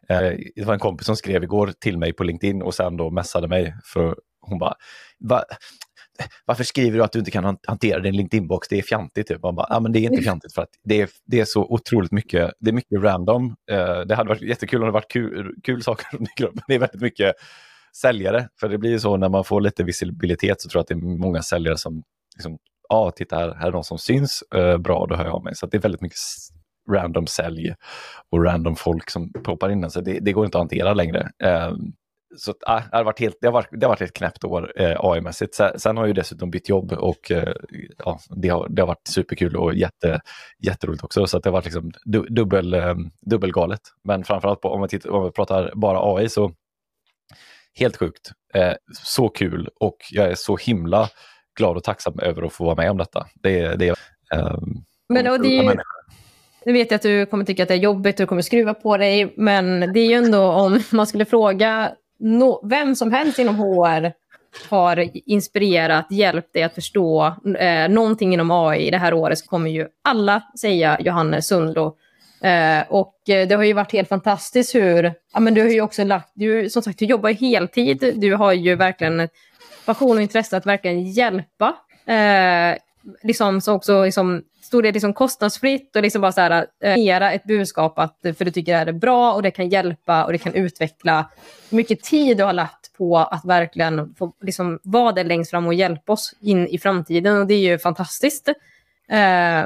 Eh, 0.09 0.31
det 0.55 0.65
var 0.65 0.73
en 0.73 0.79
kompis 0.79 1.05
som 1.05 1.15
skrev 1.15 1.43
igår 1.43 1.73
till 1.79 1.97
mig 1.97 2.13
på 2.13 2.23
LinkedIn 2.23 2.61
och 2.61 2.73
sen 2.73 2.97
då 2.97 3.09
messade 3.09 3.47
mig. 3.47 3.75
för 3.83 4.15
Hon 4.41 4.59
bara, 4.59 4.73
Va, 5.19 5.43
varför 6.45 6.63
skriver 6.63 6.97
du 6.97 7.03
att 7.03 7.11
du 7.11 7.19
inte 7.19 7.31
kan 7.31 7.57
hantera 7.67 7.99
din 7.99 8.15
LinkedIn-box? 8.15 8.67
Det 8.69 8.77
är 8.77 8.81
fjantigt. 8.81 9.27
Typ. 9.27 9.43
Man 9.43 9.55
bara, 9.55 9.67
ah, 9.69 9.79
men 9.79 9.91
det 9.91 9.99
är 9.99 10.03
inte 10.03 10.23
fjantigt 10.23 10.53
för 10.53 10.61
att 10.61 10.69
det 10.83 11.01
är, 11.01 11.09
det 11.25 11.39
är 11.39 11.45
så 11.45 11.63
otroligt 11.63 12.11
mycket, 12.11 12.51
det 12.59 12.69
är 12.69 12.73
mycket 12.73 13.01
random. 13.01 13.55
Eh, 13.71 13.99
det 13.99 14.15
hade 14.15 14.29
varit 14.29 14.41
jättekul 14.41 14.81
om 14.81 14.85
det 14.85 14.91
varit 14.91 15.11
kul, 15.11 15.55
kul 15.63 15.83
saker 15.83 16.05
som 16.09 16.19
dyker 16.19 16.45
upp, 16.45 16.55
men 16.55 16.63
det 16.67 16.75
är 16.75 16.79
väldigt 16.79 17.01
mycket 17.01 17.35
säljare. 18.01 18.49
För 18.59 18.69
det 18.69 18.77
blir 18.77 18.91
ju 18.91 18.99
så 18.99 19.17
när 19.17 19.29
man 19.29 19.43
får 19.43 19.61
lite 19.61 19.83
visibilitet 19.83 20.61
så 20.61 20.69
tror 20.69 20.79
jag 20.79 20.81
att 20.81 20.87
det 20.87 20.93
är 20.93 21.17
många 21.19 21.41
säljare 21.41 21.77
som 21.77 22.03
liksom 22.35 22.57
ah, 22.89 23.11
titta 23.11 23.35
här, 23.35 23.53
här 23.53 23.67
är 23.67 23.71
de 23.71 23.83
som 23.83 23.97
syns, 23.97 24.43
uh, 24.55 24.77
bra, 24.77 25.05
då 25.09 25.15
hör 25.15 25.25
jag 25.25 25.35
av 25.35 25.43
mig. 25.43 25.55
Så 25.55 25.65
det 25.65 25.77
är 25.77 25.81
väldigt 25.81 26.01
mycket 26.01 26.19
random 26.91 27.27
sälj 27.27 27.75
och 28.31 28.43
random 28.43 28.75
folk 28.75 29.09
som 29.09 29.33
poppar 29.43 29.69
in. 29.69 29.89
Så 29.89 30.01
det, 30.01 30.19
det 30.19 30.31
går 30.31 30.45
inte 30.45 30.57
att 30.57 30.61
hantera 30.61 30.93
längre. 30.93 31.29
Uh, 31.45 31.73
så 32.37 32.53
ah, 32.65 32.81
det, 32.91 32.97
har 32.97 33.03
varit 33.03 33.19
helt, 33.19 33.37
det, 33.41 33.47
har 33.47 33.53
varit, 33.53 33.67
det 33.71 33.85
har 33.85 33.89
varit 33.89 34.01
ett 34.01 34.13
knäppt 34.13 34.43
år 34.43 34.81
eh, 34.81 34.95
AI-mässigt. 34.99 35.55
Sen, 35.55 35.79
sen, 35.79 35.97
har 35.97 36.07
jag 36.07 36.15
dessutom 36.15 36.51
bytt 36.51 36.69
jobb 36.69 36.91
och 36.91 37.31
eh, 37.31 37.53
ja, 37.97 38.19
det, 38.29 38.49
har, 38.49 38.67
det 38.69 38.81
har 38.81 38.87
varit 38.87 39.07
superkul 39.07 39.55
och 39.55 39.73
jätte, 39.73 40.21
jätteroligt 40.59 41.03
också. 41.03 41.27
Så 41.27 41.39
det 41.39 41.49
har 41.49 41.53
varit 41.53 41.65
liksom 41.65 41.91
du, 42.03 42.21
dubbel, 42.21 42.73
eh, 42.73 42.95
dubbelgalet. 43.21 43.81
Men 44.03 44.23
framförallt 44.23 44.61
på, 44.61 44.69
om, 44.69 44.81
vi 44.81 44.87
tittar, 44.87 45.09
om 45.09 45.23
vi 45.23 45.31
pratar 45.31 45.71
bara 45.75 46.15
AI 46.15 46.29
så 46.29 46.51
helt 47.79 47.97
sjukt. 47.97 48.31
Eh, 48.53 48.73
så 48.93 49.29
kul 49.29 49.69
och 49.79 49.97
jag 50.11 50.31
är 50.31 50.35
så 50.35 50.57
himla 50.57 51.09
glad 51.59 51.77
och 51.77 51.83
tacksam 51.83 52.19
över 52.19 52.43
att 52.43 52.53
få 52.53 52.65
vara 52.65 52.75
med 52.75 52.91
om 52.91 52.97
detta. 52.97 53.27
Det, 53.33 53.75
det, 53.75 53.89
um, 54.35 54.83
men 55.09 55.27
och 55.27 55.41
det 55.41 55.57
är 55.57 55.81
nu 56.65 56.73
vet 56.73 56.91
jag 56.91 56.95
att 56.95 57.01
du 57.01 57.25
kommer 57.25 57.45
tycka 57.45 57.63
att 57.63 57.69
det 57.69 57.75
är 57.75 57.77
jobbigt 57.77 58.19
och 58.19 58.23
du 58.23 58.27
kommer 58.27 58.41
skruva 58.41 58.73
på 58.73 58.97
dig, 58.97 59.33
men 59.37 59.93
det 59.93 59.99
är 59.99 60.05
ju 60.05 60.13
ändå 60.13 60.43
om 60.43 60.79
man 60.91 61.07
skulle 61.07 61.25
fråga 61.25 61.91
no, 62.19 62.67
vem 62.69 62.95
som 62.95 63.11
helst 63.11 63.39
inom 63.39 63.55
HR 63.55 64.11
har 64.69 65.09
inspirerat, 65.13 66.07
hjälpt 66.09 66.53
dig 66.53 66.63
att 66.63 66.75
förstå 66.75 67.35
eh, 67.59 67.89
någonting 67.89 68.33
inom 68.33 68.51
AI 68.51 68.91
det 68.91 68.97
här 68.97 69.13
året 69.13 69.39
så 69.39 69.45
kommer 69.45 69.69
ju 69.69 69.87
alla 70.03 70.43
säga 70.59 70.97
Johannes 71.01 71.47
Sundlo. 71.47 71.95
Eh, 72.41 72.83
och 72.89 73.29
eh, 73.29 73.47
det 73.47 73.55
har 73.55 73.63
ju 73.63 73.73
varit 73.73 73.91
helt 73.91 74.09
fantastiskt 74.09 74.75
hur, 74.75 75.13
ja 75.33 75.39
men 75.39 75.53
du 75.53 75.61
har 75.61 75.69
ju 75.69 75.81
också 75.81 76.03
lagt, 76.03 76.31
du 76.33 76.69
som 76.69 76.81
sagt 76.81 76.99
du 76.99 77.05
jobbar 77.05 77.29
heltid, 77.29 78.13
du 78.15 78.35
har 78.35 78.53
ju 78.53 78.75
verkligen 78.75 79.29
passion 79.89 80.17
och 80.17 80.21
intresse 80.21 80.57
att 80.57 80.65
verkligen 80.65 81.03
hjälpa. 81.03 81.75
Eh, 82.05 82.77
liksom, 83.23 83.61
så 83.61 83.73
också 83.73 84.03
liksom, 84.03 84.43
stor 84.61 84.83
del 84.83 84.93
liksom 84.93 85.13
kostnadsfritt 85.13 85.95
och 85.95 86.01
liksom 86.01 86.21
bara 86.21 86.31
så 86.31 86.41
här, 86.41 86.67
eh, 86.83 87.33
ett 87.33 87.43
budskap 87.43 87.99
att, 87.99 88.17
för 88.37 88.45
du 88.45 88.51
tycker 88.51 88.71
det 88.71 88.77
här 88.77 88.87
är 88.87 88.91
bra 88.91 89.33
och 89.33 89.41
det 89.41 89.51
kan 89.51 89.69
hjälpa 89.69 90.25
och 90.25 90.31
det 90.31 90.37
kan 90.37 90.53
utveckla. 90.53 91.29
Mycket 91.69 92.03
tid 92.03 92.37
du 92.37 92.43
har 92.43 92.53
lagt 92.53 92.93
på 92.97 93.17
att 93.17 93.45
verkligen 93.45 94.15
få 94.15 94.33
liksom, 94.41 94.79
vara 94.83 95.11
där 95.11 95.23
längst 95.23 95.51
fram 95.51 95.67
och 95.67 95.73
hjälpa 95.73 96.13
oss 96.13 96.33
in 96.41 96.67
i 96.67 96.77
framtiden 96.77 97.37
och 97.37 97.47
det 97.47 97.53
är 97.53 97.71
ju 97.71 97.79
fantastiskt. 97.79 98.47
Eh, 99.09 99.65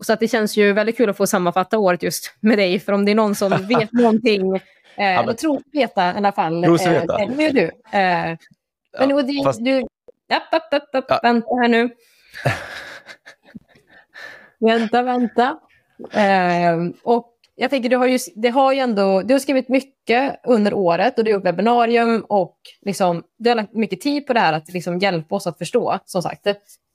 så 0.00 0.12
att 0.12 0.20
det 0.20 0.28
känns 0.28 0.56
ju 0.56 0.72
väldigt 0.72 0.96
kul 0.96 1.10
att 1.10 1.16
få 1.16 1.26
sammanfatta 1.26 1.78
året 1.78 2.02
just 2.02 2.34
med 2.40 2.58
dig, 2.58 2.80
för 2.80 2.92
om 2.92 3.04
det 3.04 3.10
är 3.10 3.14
någon 3.14 3.34
som 3.34 3.50
vet 3.68 3.92
någonting, 3.92 4.56
eh, 4.56 4.62
ja, 4.96 5.22
men... 5.26 5.36
tror 5.36 5.62
veta 5.72 6.12
i 6.12 6.16
alla 6.16 6.32
fall, 6.32 6.64
eh, 6.64 6.74
det 7.36 7.44
är 7.44 7.52
du. 7.52 7.70
Eh, 7.98 8.36
men 8.98 9.10
ja, 9.10 9.22
det, 9.22 9.44
fast... 9.44 9.64
du... 9.64 9.86
App, 10.30 10.54
app, 10.54 10.74
app, 10.74 10.94
app. 10.94 11.04
Ja. 11.08 11.20
Vänta 11.22 11.54
här 11.60 11.68
nu. 11.68 11.90
vänta, 14.58 15.02
vänta. 15.02 15.58
Eh, 16.12 16.76
och 17.02 17.34
jag 17.60 17.70
tänker, 17.70 17.88
du 17.88 17.96
har 17.96 18.06
ju, 18.06 18.18
det 18.34 18.48
har 18.48 18.72
ju 18.72 18.78
ändå, 18.78 19.22
du 19.22 19.34
har 19.34 19.38
skrivit 19.38 19.68
mycket 19.68 20.40
under 20.44 20.74
året 20.74 21.18
och 21.18 21.24
du 21.24 21.30
har 21.30 21.38
gjort 21.38 21.46
webbinarium 21.46 22.24
och 22.28 22.56
liksom, 22.82 23.22
du 23.38 23.50
har 23.50 23.54
lagt 23.56 23.74
mycket 23.74 24.00
tid 24.00 24.26
på 24.26 24.32
det 24.32 24.40
här 24.40 24.52
att 24.52 24.72
liksom 24.72 24.98
hjälpa 24.98 25.34
oss 25.34 25.46
att 25.46 25.58
förstå, 25.58 25.98
som 26.04 26.22
sagt. 26.22 26.46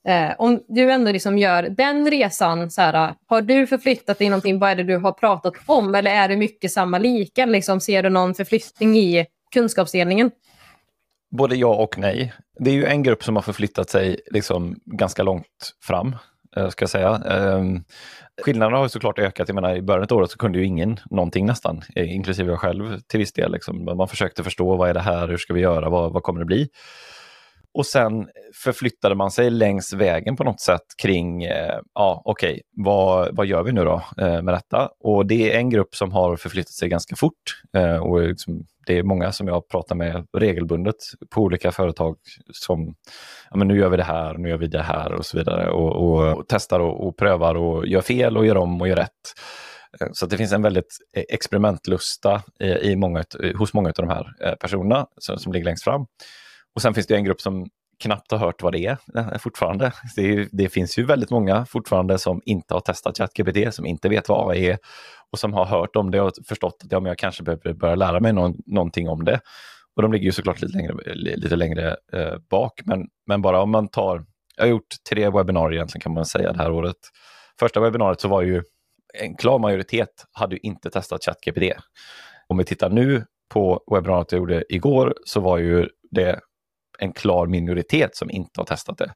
Eh, 0.07 0.31
om 0.37 0.63
du 0.67 0.91
ändå 0.91 1.11
liksom 1.11 1.37
gör 1.37 1.63
den 1.63 2.11
resan, 2.11 2.71
så 2.71 2.81
här, 2.81 3.13
har 3.27 3.41
du 3.41 3.67
förflyttat 3.67 4.19
dig 4.19 4.29
någonting? 4.29 4.59
Vad 4.59 4.71
är 4.71 4.75
det 4.75 4.83
du 4.83 4.97
har 4.97 5.11
pratat 5.11 5.53
om? 5.65 5.95
Eller 5.95 6.11
är 6.11 6.27
det 6.27 6.37
mycket 6.37 6.71
samma 6.71 6.97
lika? 6.97 7.45
Liksom, 7.45 7.79
ser 7.79 8.03
du 8.03 8.09
någon 8.09 8.35
förflyttning 8.35 8.97
i 8.97 9.25
kunskapsdelningen? 9.53 10.31
Både 11.37 11.55
ja 11.55 11.75
och 11.75 11.97
nej. 11.97 12.33
Det 12.59 12.69
är 12.69 12.73
ju 12.73 12.85
en 12.85 13.03
grupp 13.03 13.23
som 13.23 13.35
har 13.35 13.43
förflyttat 13.43 13.89
sig 13.89 14.19
liksom 14.31 14.79
ganska 14.85 15.23
långt 15.23 15.73
fram, 15.83 16.15
eh, 16.55 16.69
ska 16.69 16.83
jag 16.83 16.89
säga. 16.89 17.15
Ehm, 17.15 17.83
skillnaderna 18.41 18.77
har 18.77 18.87
såklart 18.87 19.19
ökat. 19.19 19.47
Jag 19.47 19.55
menar, 19.55 19.75
I 19.75 19.81
början 19.81 20.07
av 20.09 20.17
året 20.17 20.31
så 20.31 20.37
kunde 20.37 20.59
ju 20.59 20.65
ingen 20.65 20.99
någonting 21.09 21.45
nästan, 21.45 21.81
eh, 21.95 22.15
inklusive 22.15 22.51
jag 22.51 22.59
själv 22.59 22.99
till 22.99 23.19
viss 23.19 23.33
del. 23.33 23.51
Liksom. 23.51 23.85
Man 23.85 24.07
försökte 24.07 24.43
förstå 24.43 24.75
vad 24.75 24.89
är 24.89 24.93
det 24.93 24.99
här, 24.99 25.27
hur 25.27 25.37
ska 25.37 25.53
vi 25.53 25.61
göra, 25.61 25.89
vad, 25.89 26.13
vad 26.13 26.23
kommer 26.23 26.39
det 26.39 26.45
bli? 26.45 26.69
Och 27.73 27.85
sen 27.85 28.27
förflyttade 28.63 29.15
man 29.15 29.31
sig 29.31 29.49
längs 29.49 29.93
vägen 29.93 30.35
på 30.35 30.43
något 30.43 30.61
sätt 30.61 30.81
kring, 31.01 31.43
eh, 31.43 31.79
ja 31.93 32.21
okej, 32.25 32.51
okay, 32.51 32.61
vad, 32.85 33.35
vad 33.35 33.45
gör 33.45 33.63
vi 33.63 33.71
nu 33.71 33.83
då 33.83 34.03
eh, 34.17 34.41
med 34.41 34.53
detta? 34.53 34.89
Och 34.99 35.25
det 35.25 35.53
är 35.53 35.57
en 35.57 35.69
grupp 35.69 35.95
som 35.95 36.11
har 36.11 36.35
förflyttat 36.35 36.73
sig 36.73 36.89
ganska 36.89 37.15
fort 37.15 37.61
eh, 37.77 37.97
och 37.97 38.21
liksom, 38.21 38.65
det 38.85 38.97
är 38.97 39.03
många 39.03 39.31
som 39.31 39.47
jag 39.47 39.67
pratar 39.67 39.95
med 39.95 40.27
regelbundet 40.37 40.95
på 41.29 41.41
olika 41.41 41.71
företag 41.71 42.15
som, 42.51 42.95
ja 43.51 43.57
men 43.57 43.67
nu 43.67 43.77
gör 43.77 43.89
vi 43.89 43.97
det 43.97 44.03
här, 44.03 44.37
nu 44.37 44.49
gör 44.49 44.57
vi 44.57 44.67
det 44.67 44.81
här 44.81 45.13
och 45.13 45.25
så 45.25 45.37
vidare 45.37 45.69
och, 45.69 45.95
och, 45.95 46.37
och 46.37 46.45
testar 46.47 46.79
och, 46.79 47.07
och, 47.07 47.17
prövar 47.17 47.55
och 47.55 47.87
gör 47.87 48.01
fel 48.01 48.37
och 48.37 48.45
gör 48.45 48.57
om 48.57 48.81
och 48.81 48.87
gör 48.87 48.95
rätt. 48.95 49.33
Eh, 50.01 50.07
så 50.13 50.25
det 50.25 50.37
finns 50.37 50.53
en 50.53 50.61
väldigt 50.61 50.97
eh, 51.13 51.23
experimentlusta 51.29 52.43
eh, 52.59 52.77
i 52.77 52.95
många, 52.95 53.23
hos 53.57 53.73
många 53.73 53.89
av 53.89 53.93
de 53.95 54.09
här 54.09 54.55
personerna 54.55 55.07
som, 55.17 55.37
som 55.37 55.53
ligger 55.53 55.65
längst 55.65 55.83
fram. 55.83 56.05
Och 56.75 56.81
sen 56.81 56.93
finns 56.93 57.07
det 57.07 57.15
en 57.15 57.23
grupp 57.23 57.41
som 57.41 57.69
knappt 57.99 58.31
har 58.31 58.37
hört 58.37 58.63
vad 58.63 58.73
det 58.73 58.85
är 58.85 58.97
eh, 59.17 59.37
fortfarande. 59.37 59.91
Det, 60.15 60.47
det, 60.51 60.69
finns 60.69 60.99
ju 60.99 61.05
väldigt 61.05 61.29
många 61.29 61.65
fortfarande 61.65 62.17
som 62.17 62.41
inte 62.45 62.73
har 62.73 62.81
testat 62.81 63.17
ChatGPT, 63.17 63.73
som 63.73 63.85
inte 63.85 64.09
vet 64.09 64.29
vad 64.29 64.51
AI 64.51 64.65
är 64.65 64.77
och 65.31 65.39
som 65.39 65.53
har 65.53 65.65
hört 65.65 65.95
om 65.95 66.11
det 66.11 66.21
och 66.21 66.31
förstått 66.47 66.81
att 66.83 66.91
ja, 66.91 66.99
men 66.99 67.07
jag 67.09 67.17
kanske 67.17 67.43
behöver 67.43 67.73
börja 67.73 67.95
lära 67.95 68.19
mig 68.19 68.33
någon, 68.33 68.55
någonting 68.65 69.09
om 69.09 69.25
det. 69.25 69.39
Och 69.95 70.01
de 70.01 70.13
ligger 70.13 70.25
ju 70.25 70.31
såklart 70.31 70.61
lite 70.61 70.77
längre, 70.77 71.13
lite 71.15 71.55
längre 71.55 71.95
eh, 72.13 72.37
bak, 72.49 72.81
men, 72.85 73.07
men 73.27 73.41
bara 73.41 73.61
om 73.61 73.71
man 73.71 73.87
tar, 73.87 74.25
jag 74.55 74.63
har 74.63 74.69
gjort 74.69 74.95
tre 75.09 75.29
webbinarier 75.29 75.77
egentligen 75.77 76.01
kan 76.01 76.13
man 76.13 76.25
säga 76.25 76.53
det 76.53 76.57
här 76.57 76.71
året. 76.71 76.95
Första 77.59 77.79
webbinariet 77.79 78.21
så 78.21 78.27
var 78.27 78.41
ju 78.41 78.63
en 79.13 79.35
klar 79.35 79.59
majoritet 79.59 80.25
hade 80.31 80.55
ju 80.55 80.59
inte 80.63 80.89
testat 80.89 81.25
ChatGPT. 81.25 81.77
Om 82.47 82.57
vi 82.57 82.63
tittar 82.63 82.89
nu 82.89 83.25
på 83.49 83.83
webbinariet 83.91 84.31
jag 84.31 84.39
gjorde 84.39 84.63
igår 84.69 85.15
så 85.25 85.39
var 85.39 85.57
ju 85.57 85.89
det 86.11 86.39
en 86.99 87.13
klar 87.13 87.47
minoritet 87.47 88.15
som 88.15 88.31
inte 88.31 88.59
har 88.59 88.65
testat 88.65 88.97
det. 88.97 89.13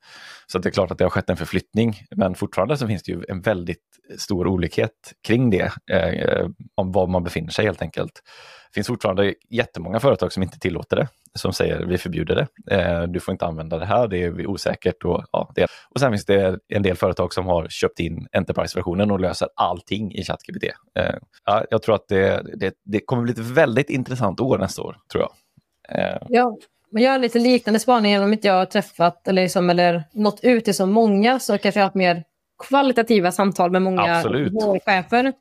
Så 0.47 0.59
det 0.59 0.69
är 0.69 0.71
klart 0.71 0.91
att 0.91 0.97
det 0.97 1.05
har 1.05 1.09
skett 1.09 1.29
en 1.29 1.37
förflyttning, 1.37 1.95
men 2.15 2.35
fortfarande 2.35 2.77
så 2.77 2.87
finns 2.87 3.03
det 3.03 3.11
ju 3.11 3.23
en 3.29 3.41
väldigt 3.41 3.83
stor 4.17 4.47
olikhet 4.47 5.13
kring 5.27 5.49
det, 5.49 5.71
eh, 5.91 6.47
om 6.75 6.91
var 6.91 7.07
man 7.07 7.23
befinner 7.23 7.49
sig 7.49 7.65
helt 7.65 7.81
enkelt. 7.81 8.11
Det 8.69 8.73
finns 8.73 8.87
fortfarande 8.87 9.33
jättemånga 9.49 9.99
företag 9.99 10.31
som 10.33 10.43
inte 10.43 10.59
tillåter 10.59 10.95
det, 10.95 11.07
som 11.35 11.53
säger 11.53 11.85
vi 11.85 11.97
förbjuder 11.97 12.35
det. 12.35 12.75
Eh, 12.75 13.03
du 13.03 13.19
får 13.19 13.31
inte 13.31 13.45
använda 13.45 13.77
det 13.77 13.85
här, 13.85 14.07
det 14.07 14.23
är 14.23 14.47
osäkert. 14.47 15.03
Och, 15.05 15.23
ja, 15.31 15.51
det. 15.55 15.67
och 15.89 15.99
sen 15.99 16.11
finns 16.11 16.25
det 16.25 16.59
en 16.67 16.83
del 16.83 16.95
företag 16.95 17.33
som 17.33 17.45
har 17.45 17.67
köpt 17.69 17.99
in 17.99 18.27
Enterprise-versionen 18.31 19.11
och 19.11 19.19
löser 19.19 19.49
allting 19.55 20.13
i 20.13 20.23
ChatGPT. 20.23 20.63
Eh, 20.99 21.15
ja, 21.45 21.65
jag 21.69 21.81
tror 21.81 21.95
att 21.95 22.07
det, 22.07 22.41
det, 22.55 22.73
det 22.85 22.99
kommer 22.99 23.23
bli 23.23 23.31
ett 23.31 23.39
väldigt 23.39 23.89
intressant 23.89 24.39
år 24.39 24.57
nästa 24.57 24.81
år, 24.81 24.97
tror 25.11 25.23
jag. 25.23 25.31
Eh. 25.99 26.21
Ja, 26.29 26.57
men 26.91 27.03
jag 27.03 27.11
har 27.11 27.19
lite 27.19 27.39
liknande 27.39 27.79
spaning, 27.79 28.13
även 28.13 28.27
om 28.27 28.33
inte 28.33 28.47
jag 28.47 28.55
har 28.55 28.65
träffat 28.65 29.27
eller, 29.27 29.41
liksom, 29.41 29.69
eller 29.69 30.03
nått 30.11 30.39
ut 30.43 30.65
till 30.65 30.75
så 30.75 30.85
många 30.85 31.39
så 31.39 31.57
kanske 31.57 31.79
jag 31.79 31.83
har 31.83 31.87
haft 31.87 31.95
mer 31.95 32.23
kvalitativa 32.67 33.31
samtal 33.31 33.71
med 33.71 33.81
många 33.81 34.23
vårdchefer. 34.51 35.33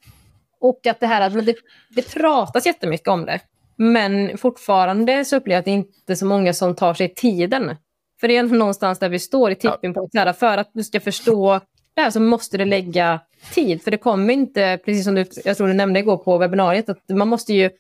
Och 0.60 0.86
att 0.86 1.00
det 1.00 1.06
här 1.06 1.20
att 1.20 1.46
det, 1.46 1.54
det 1.90 2.14
pratas 2.14 2.66
jättemycket 2.66 3.08
om 3.08 3.26
det. 3.26 3.40
Men 3.76 4.38
fortfarande 4.38 5.24
så 5.24 5.36
upplever 5.36 5.54
jag 5.54 5.58
att 5.58 5.64
det 5.64 5.70
inte 5.70 6.12
är 6.12 6.14
så 6.14 6.26
många 6.26 6.52
som 6.52 6.74
tar 6.74 6.94
sig 6.94 7.14
tiden. 7.14 7.76
För 8.20 8.28
det 8.28 8.36
är 8.36 8.42
någonstans 8.42 8.98
där 8.98 9.08
vi 9.08 9.18
står 9.18 9.50
i 9.50 9.54
tipping 9.54 9.94
på 9.94 10.08
ja. 10.12 10.32
För 10.32 10.58
att 10.58 10.70
du 10.72 10.84
ska 10.84 11.00
förstå 11.00 11.60
det 11.94 12.02
här 12.02 12.10
så 12.10 12.20
måste 12.20 12.58
du 12.58 12.64
lägga 12.64 13.20
tid. 13.54 13.82
För 13.82 13.90
det 13.90 13.96
kommer 13.96 14.34
inte, 14.34 14.78
precis 14.84 15.04
som 15.04 15.14
du, 15.14 15.24
jag 15.44 15.56
tror 15.56 15.68
du 15.68 15.74
nämnde 15.74 16.00
igår 16.00 16.16
på 16.16 16.38
webbinariet, 16.38 16.88
att 16.88 17.08
man 17.08 17.28
måste 17.28 17.54
ju 17.54 17.70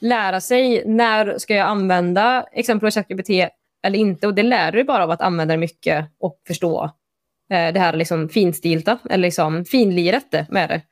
lära 0.00 0.40
sig 0.40 0.82
när 0.86 1.38
ska 1.38 1.54
jag 1.54 1.68
använda 1.68 2.46
exempelvis 2.52 2.94
ChatGPT 2.94 3.30
eller 3.82 3.98
inte. 3.98 4.26
Och 4.26 4.34
det 4.34 4.42
lär 4.42 4.72
du 4.72 4.84
bara 4.84 5.04
av 5.04 5.10
att 5.10 5.20
använda 5.20 5.54
det 5.54 5.60
mycket 5.60 6.06
och 6.20 6.40
förstå 6.46 6.84
eh, 7.50 7.72
det 7.72 7.80
här 7.80 7.92
liksom 7.92 8.28
finstilta, 8.28 8.98
eller 9.10 9.22
liksom 9.22 9.64
finliret 9.64 10.48
med 10.48 10.68
det. 10.68 10.82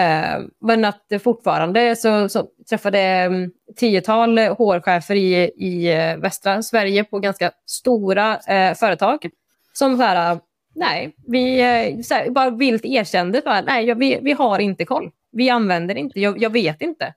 Eh, 0.00 0.40
men 0.60 0.84
att 0.84 1.04
det 1.08 1.18
fortfarande 1.18 1.96
så, 1.96 2.28
så 2.28 2.46
träffade 2.70 3.00
mm, 3.00 3.50
tiotal 3.76 4.38
HR-chefer 4.38 5.14
i, 5.14 5.34
i 5.56 5.92
eh, 5.92 6.16
västra 6.16 6.62
Sverige 6.62 7.04
på 7.04 7.18
ganska 7.18 7.50
stora 7.66 8.36
eh, 8.36 8.74
företag 8.74 9.28
som 9.72 9.96
så 9.96 10.02
här, 10.02 10.38
nej, 10.74 11.14
vi 11.26 11.60
eh, 11.60 12.00
så 12.02 12.14
här, 12.14 12.30
bara 12.30 12.50
vilt 12.50 12.84
erkände 12.84 13.42
att 13.44 13.64
nej, 13.66 13.94
vi, 13.94 14.18
vi 14.22 14.32
har 14.32 14.58
inte 14.58 14.84
koll. 14.84 15.10
Vi 15.32 15.50
använder 15.50 15.94
inte, 15.94 16.20
jag, 16.20 16.42
jag 16.42 16.50
vet 16.50 16.82
inte 16.82 17.14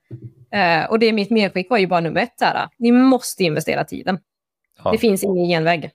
och 0.90 1.00
det 1.00 1.14
mitt 1.14 1.30
medskick 1.30 1.70
var 1.70 1.78
ju 1.78 1.88
bara 1.88 2.00
nummer 2.00 2.22
ett, 2.22 2.42
här, 2.42 2.68
ni 2.80 2.92
måste 2.92 3.44
investera 3.44 3.84
tiden. 3.84 4.20
Ja. 4.84 4.92
Det 4.92 4.98
finns 4.98 5.24
ingen 5.24 5.48
genväg. 5.48 5.92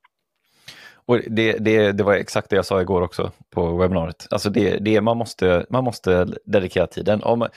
Och 1.08 1.20
det, 1.26 1.52
det, 1.52 1.92
det 1.92 2.04
var 2.04 2.14
exakt 2.14 2.50
det 2.50 2.56
jag 2.56 2.64
sa 2.64 2.80
igår 2.80 3.02
också 3.02 3.32
på 3.54 3.76
webbinariet. 3.76 4.26
Alltså 4.30 4.50
det, 4.50 4.78
det, 4.78 5.00
man, 5.00 5.16
måste, 5.16 5.66
man 5.70 5.84
måste 5.84 6.28
dedikera 6.44 6.86
tiden. 6.86 7.22
Om, 7.22 7.48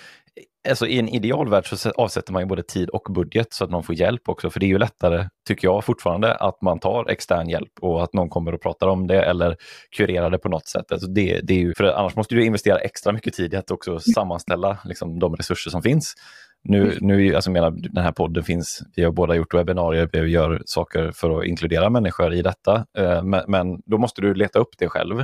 alltså 0.69 0.87
I 0.87 0.99
en 0.99 1.09
idealvärld 1.09 1.67
så 1.67 1.91
avsätter 1.91 2.33
man 2.33 2.41
ju 2.41 2.45
både 2.45 2.63
tid 2.63 2.89
och 2.89 3.13
budget 3.13 3.53
så 3.53 3.63
att 3.63 3.69
man 3.69 3.83
får 3.83 3.95
hjälp 3.95 4.29
också. 4.29 4.49
För 4.49 4.59
det 4.59 4.65
är 4.65 4.67
ju 4.67 4.77
lättare, 4.77 5.29
tycker 5.47 5.67
jag 5.67 5.85
fortfarande, 5.85 6.35
att 6.35 6.61
man 6.61 6.79
tar 6.79 7.09
extern 7.09 7.49
hjälp 7.49 7.71
och 7.81 8.03
att 8.03 8.13
någon 8.13 8.29
kommer 8.29 8.53
och 8.53 8.61
pratar 8.61 8.87
om 8.87 9.07
det 9.07 9.23
eller 9.23 9.57
kurerar 9.91 10.29
det 10.29 10.37
på 10.37 10.49
något 10.49 10.67
sätt. 10.67 10.91
Alltså 10.91 11.07
det, 11.07 11.39
det 11.43 11.53
är 11.53 11.59
ju, 11.59 11.73
för 11.73 11.83
annars 11.83 12.15
måste 12.15 12.35
du 12.35 12.45
investera 12.45 12.79
extra 12.79 13.11
mycket 13.11 13.33
tid 13.33 13.53
i 13.53 13.57
att 13.57 13.71
också 13.71 13.99
sammanställa 13.99 14.77
liksom, 14.83 15.19
de 15.19 15.35
resurser 15.35 15.71
som 15.71 15.81
finns. 15.81 16.15
Nu, 16.63 16.81
mm. 16.83 16.97
nu 17.01 17.35
alltså 17.35 17.51
menar, 17.51 17.71
den 17.71 18.03
här 18.03 18.11
podden 18.11 18.43
finns, 18.43 18.81
vi 18.95 19.03
har 19.03 19.11
båda 19.11 19.35
gjort 19.35 19.53
webbinarier, 19.53 20.09
vi 20.13 20.19
gör 20.19 20.61
saker 20.65 21.11
för 21.11 21.39
att 21.39 21.45
inkludera 21.45 21.89
människor 21.89 22.33
i 22.33 22.41
detta. 22.41 22.85
Eh, 22.97 23.23
men, 23.23 23.43
men, 23.47 23.81
då 23.85 23.97
måste 23.97 24.21
du 24.21 24.33
leta 24.33 24.59
upp 24.59 24.69
det 24.77 24.89
själv. 24.89 25.17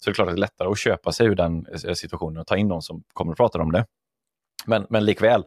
Så 0.00 0.10
det 0.10 0.12
är 0.12 0.14
klart 0.14 0.28
att 0.28 0.34
det 0.34 0.38
är 0.38 0.40
lättare 0.40 0.68
att 0.68 0.78
köpa 0.78 1.12
sig 1.12 1.26
ur 1.26 1.34
den 1.34 1.66
eh, 1.66 1.92
situationen 1.92 2.38
och 2.38 2.46
ta 2.46 2.56
in 2.56 2.68
någon 2.68 2.82
som 2.82 3.02
kommer 3.12 3.32
att 3.32 3.38
prata 3.38 3.62
om 3.62 3.72
det. 3.72 3.86
Men, 4.66 4.86
men 4.90 5.04
likväl, 5.04 5.44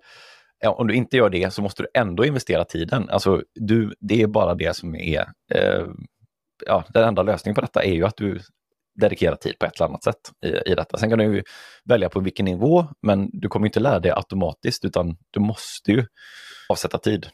om 0.65 0.87
du 0.87 0.93
inte 0.93 1.17
gör 1.17 1.29
det 1.29 1.53
så 1.53 1.61
måste 1.61 1.83
du 1.83 1.87
ändå 1.93 2.25
investera 2.25 2.65
tiden. 2.65 3.09
Alltså, 3.09 3.43
du, 3.55 3.93
det 3.99 4.21
är 4.21 4.27
bara 4.27 4.55
det 4.55 4.75
som 4.75 4.95
är... 4.95 5.21
Eh, 5.53 5.85
ja, 6.65 6.83
den 6.89 7.03
enda 7.03 7.23
lösningen 7.23 7.55
på 7.55 7.61
detta 7.61 7.83
är 7.83 7.93
ju 7.93 8.05
att 8.05 8.17
du 8.17 8.39
dedikera 8.99 9.35
tid 9.35 9.59
på 9.59 9.65
ett 9.65 9.75
eller 9.75 9.87
annat 9.87 10.03
sätt 10.03 10.19
i, 10.45 10.71
i 10.71 10.75
detta. 10.75 10.97
Sen 10.97 11.09
kan 11.09 11.19
du 11.19 11.43
välja 11.85 12.09
på 12.09 12.19
vilken 12.19 12.45
nivå, 12.45 12.85
men 13.01 13.29
du 13.33 13.47
kommer 13.47 13.65
inte 13.65 13.79
lära 13.79 13.99
dig 13.99 14.11
automatiskt, 14.11 14.85
utan 14.85 15.17
du 15.31 15.39
måste 15.39 15.91
ju 15.91 16.05
avsätta 16.69 16.97
tid. 16.97 17.27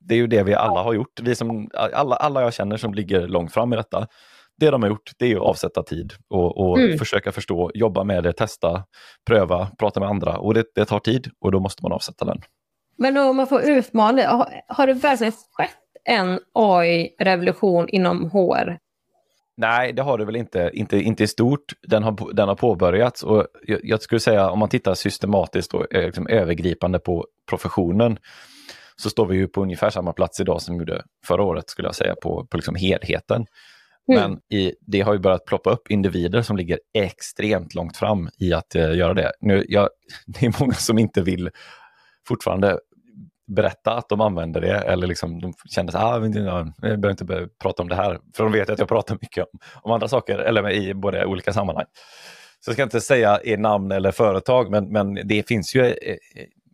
Det 0.00 0.14
är 0.14 0.18
ju 0.18 0.26
det 0.26 0.42
vi 0.42 0.54
alla 0.54 0.82
har 0.82 0.94
gjort. 0.94 1.20
Vi 1.22 1.34
som, 1.34 1.70
alla, 1.74 2.16
alla 2.16 2.42
jag 2.42 2.54
känner 2.54 2.76
som 2.76 2.94
ligger 2.94 3.28
långt 3.28 3.52
fram 3.52 3.72
i 3.72 3.76
detta, 3.76 4.06
det 4.60 4.70
de 4.70 4.82
har 4.82 4.90
gjort 4.90 5.10
det 5.18 5.32
är 5.32 5.36
att 5.36 5.42
avsätta 5.42 5.82
tid 5.82 6.12
och, 6.30 6.58
och 6.58 6.78
mm. 6.78 6.98
försöka 6.98 7.32
förstå, 7.32 7.70
jobba 7.74 8.04
med 8.04 8.22
det, 8.22 8.32
testa, 8.32 8.84
pröva, 9.26 9.68
prata 9.78 10.00
med 10.00 10.08
andra. 10.08 10.38
Och 10.38 10.54
det, 10.54 10.64
det 10.74 10.84
tar 10.84 10.98
tid 10.98 11.30
och 11.40 11.52
då 11.52 11.60
måste 11.60 11.82
man 11.82 11.92
avsätta 11.92 12.24
den. 12.24 12.40
Men 12.98 13.16
om 13.16 13.36
man 13.36 13.46
får 13.46 13.62
utmana, 13.62 14.28
har, 14.28 14.48
har 14.68 14.86
det 14.86 14.94
verkligen 14.94 15.32
skett 15.52 15.70
en 16.04 16.40
AI-revolution 16.54 17.88
inom 17.88 18.30
HR 18.30 18.78
Nej, 19.56 19.92
det 19.92 20.02
har 20.02 20.18
det 20.18 20.24
väl 20.24 20.36
inte. 20.36 20.70
Inte, 20.72 20.98
inte 20.98 21.24
i 21.24 21.26
stort. 21.26 21.72
Den 21.82 22.02
har, 22.02 22.34
den 22.34 22.48
har 22.48 22.54
påbörjats 22.54 23.22
och 23.22 23.46
jag, 23.62 23.80
jag 23.82 24.02
skulle 24.02 24.20
säga 24.20 24.50
om 24.50 24.58
man 24.58 24.68
tittar 24.68 24.94
systematiskt 24.94 25.74
och 25.74 25.94
eh, 25.94 26.06
liksom 26.06 26.26
övergripande 26.28 26.98
på 26.98 27.26
professionen 27.48 28.18
så 28.96 29.10
står 29.10 29.26
vi 29.26 29.36
ju 29.36 29.48
på 29.48 29.62
ungefär 29.62 29.90
samma 29.90 30.12
plats 30.12 30.40
idag 30.40 30.62
som 30.62 30.74
vi 30.74 30.78
gjorde 30.78 31.02
förra 31.26 31.42
året 31.42 31.70
skulle 31.70 31.88
jag 31.88 31.94
säga 31.94 32.14
på, 32.22 32.46
på 32.46 32.56
liksom 32.56 32.74
helheten. 32.74 33.46
Mm. 34.12 34.30
Men 34.30 34.58
i, 34.58 34.72
det 34.80 35.00
har 35.00 35.12
ju 35.12 35.18
börjat 35.18 35.44
ploppa 35.44 35.70
upp 35.70 35.90
individer 35.90 36.42
som 36.42 36.56
ligger 36.56 36.78
extremt 36.94 37.74
långt 37.74 37.96
fram 37.96 38.28
i 38.38 38.52
att 38.52 38.76
uh, 38.76 38.96
göra 38.96 39.14
det. 39.14 39.32
Nu, 39.40 39.64
jag, 39.68 39.88
det 40.26 40.46
är 40.46 40.60
många 40.60 40.74
som 40.74 40.98
inte 40.98 41.22
vill 41.22 41.50
fortfarande 42.28 42.78
berätta 43.46 43.92
att 43.92 44.08
de 44.08 44.20
använder 44.20 44.60
det 44.60 44.78
eller 44.78 45.06
liksom 45.06 45.40
de 45.40 45.52
kände 45.70 45.98
att 45.98 46.04
ah, 46.04 46.20
jag 46.80 47.00
behöver 47.00 47.10
inte 47.10 47.48
prata 47.62 47.82
om 47.82 47.88
det 47.88 47.94
här. 47.94 48.20
För 48.36 48.44
de 48.44 48.52
vet 48.52 48.70
att 48.70 48.78
jag 48.78 48.88
pratar 48.88 49.18
mycket 49.20 49.44
om, 49.44 49.58
om 49.82 49.92
andra 49.92 50.08
saker 50.08 50.38
eller 50.38 50.70
i 50.70 50.94
både 50.94 51.26
olika 51.26 51.52
sammanhang. 51.52 51.86
Så 52.60 52.68
jag 52.70 52.74
ska 52.74 52.82
inte 52.82 53.00
säga 53.00 53.40
i 53.44 53.56
namn 53.56 53.92
eller 53.92 54.12
företag 54.12 54.70
men, 54.70 54.92
men 54.92 55.14
det 55.14 55.48
finns 55.48 55.74
ju 55.74 55.84
eh, 55.84 56.16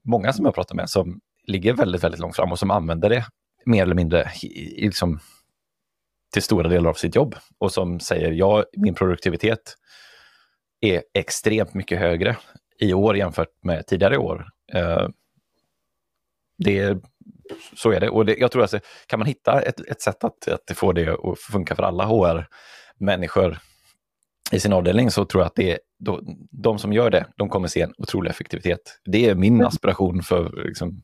många 0.04 0.32
som 0.32 0.44
jag 0.44 0.54
pratar 0.54 0.74
med 0.74 0.90
som 0.90 1.20
ligger 1.46 1.72
väldigt, 1.72 2.04
väldigt 2.04 2.20
långt 2.20 2.36
fram 2.36 2.52
och 2.52 2.58
som 2.58 2.70
använder 2.70 3.08
det 3.10 3.24
mer 3.64 3.82
eller 3.82 3.94
mindre 3.94 4.30
i, 4.42 4.84
liksom, 4.84 5.20
till 6.32 6.42
stora 6.42 6.68
delar 6.68 6.90
av 6.90 6.94
sitt 6.94 7.14
jobb 7.14 7.34
och 7.58 7.72
som 7.72 8.00
säger 8.00 8.32
ja, 8.32 8.64
min 8.76 8.94
produktivitet 8.94 9.76
är 10.80 11.02
extremt 11.14 11.74
mycket 11.74 11.98
högre 11.98 12.36
i 12.78 12.94
år 12.94 13.16
jämfört 13.16 13.48
med 13.62 13.86
tidigare 13.86 14.18
år. 14.18 14.46
Eh, 14.74 15.08
det, 16.64 16.98
så 17.76 17.90
är 17.90 18.00
det. 18.00 18.08
Och 18.08 18.26
det, 18.26 18.36
jag 18.38 18.50
tror 18.50 18.64
att 18.64 18.74
kan 19.06 19.18
man 19.18 19.28
hitta 19.28 19.62
ett, 19.62 19.80
ett 19.80 20.00
sätt 20.02 20.24
att, 20.24 20.48
att 20.48 20.76
få 20.76 20.92
det 20.92 21.08
att 21.08 21.38
funka 21.52 21.76
för 21.76 21.82
alla 21.82 22.04
HR-människor 22.04 23.58
i 24.52 24.60
sin 24.60 24.72
avdelning 24.72 25.10
så 25.10 25.24
tror 25.24 25.40
jag 25.42 25.46
att 25.46 25.56
det 25.56 25.72
är, 25.72 25.78
då, 25.98 26.20
de 26.50 26.78
som 26.78 26.92
gör 26.92 27.10
det, 27.10 27.26
de 27.36 27.48
kommer 27.48 27.68
se 27.68 27.80
en 27.80 27.92
otrolig 27.98 28.30
effektivitet. 28.30 29.00
Det 29.04 29.28
är 29.28 29.34
min 29.34 29.62
aspiration 29.64 30.22
för 30.22 30.64
liksom, 30.66 31.02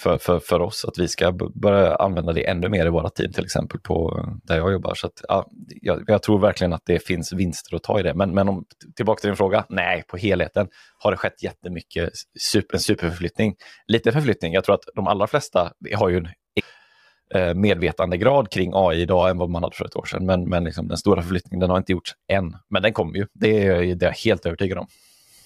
för, 0.00 0.18
för, 0.18 0.38
för 0.38 0.60
oss 0.60 0.84
att 0.84 0.98
vi 0.98 1.08
ska 1.08 1.32
börja 1.54 1.96
använda 1.96 2.32
det 2.32 2.48
ännu 2.48 2.68
mer 2.68 2.86
i 2.86 2.88
våra 2.88 3.08
team, 3.08 3.32
till 3.32 3.44
exempel 3.44 3.80
på 3.80 4.18
eh, 4.18 4.34
där 4.42 4.56
jag 4.56 4.72
jobbar. 4.72 4.94
Så 4.94 5.06
att, 5.06 5.20
ja, 5.28 5.46
jag, 5.68 6.04
jag, 6.06 6.22
tror 6.22 6.38
verkligen 6.38 6.72
att 6.72 6.82
det 6.84 7.06
finns 7.06 7.32
vinster 7.32 7.76
att 7.76 7.82
ta 7.82 8.00
i 8.00 8.02
det. 8.02 8.14
Men, 8.14 8.34
men 8.34 8.48
om, 8.48 8.64
tillbaka 8.96 9.20
till 9.20 9.28
din 9.28 9.36
fråga, 9.36 9.64
nej, 9.68 10.04
på 10.08 10.16
helheten 10.16 10.68
har 10.98 11.10
det 11.10 11.16
skett 11.16 11.42
jättemycket, 11.42 12.10
super, 12.40 12.74
en 12.74 12.80
superförflyttning. 12.80 13.54
Lite 13.86 14.12
förflyttning, 14.12 14.52
jag 14.52 14.64
tror 14.64 14.74
att 14.74 14.84
de 14.94 15.06
allra 15.06 15.26
flesta 15.26 15.72
har 15.94 16.08
ju 16.08 16.16
en 16.16 16.26
e- 16.26 17.38
eh, 17.38 17.54
medvetandegrad 17.54 18.50
kring 18.50 18.72
AI 18.74 19.00
idag 19.00 19.30
än 19.30 19.38
vad 19.38 19.50
man 19.50 19.62
hade 19.62 19.76
för 19.76 19.84
ett 19.84 19.96
år 19.96 20.04
sedan. 20.04 20.26
Men, 20.26 20.48
men 20.48 20.64
liksom, 20.64 20.88
den 20.88 20.98
stora 20.98 21.22
förflyttningen 21.22 21.60
den 21.60 21.70
har 21.70 21.78
inte 21.78 21.92
gjorts 21.92 22.14
än. 22.28 22.56
Men 22.70 22.82
den 22.82 22.92
kommer 22.92 23.18
ju, 23.18 23.26
det 23.32 23.66
är, 23.66 23.94
det 23.94 24.06
är 24.06 24.08
jag 24.08 24.16
helt 24.16 24.46
övertygad 24.46 24.78
om. 24.78 24.86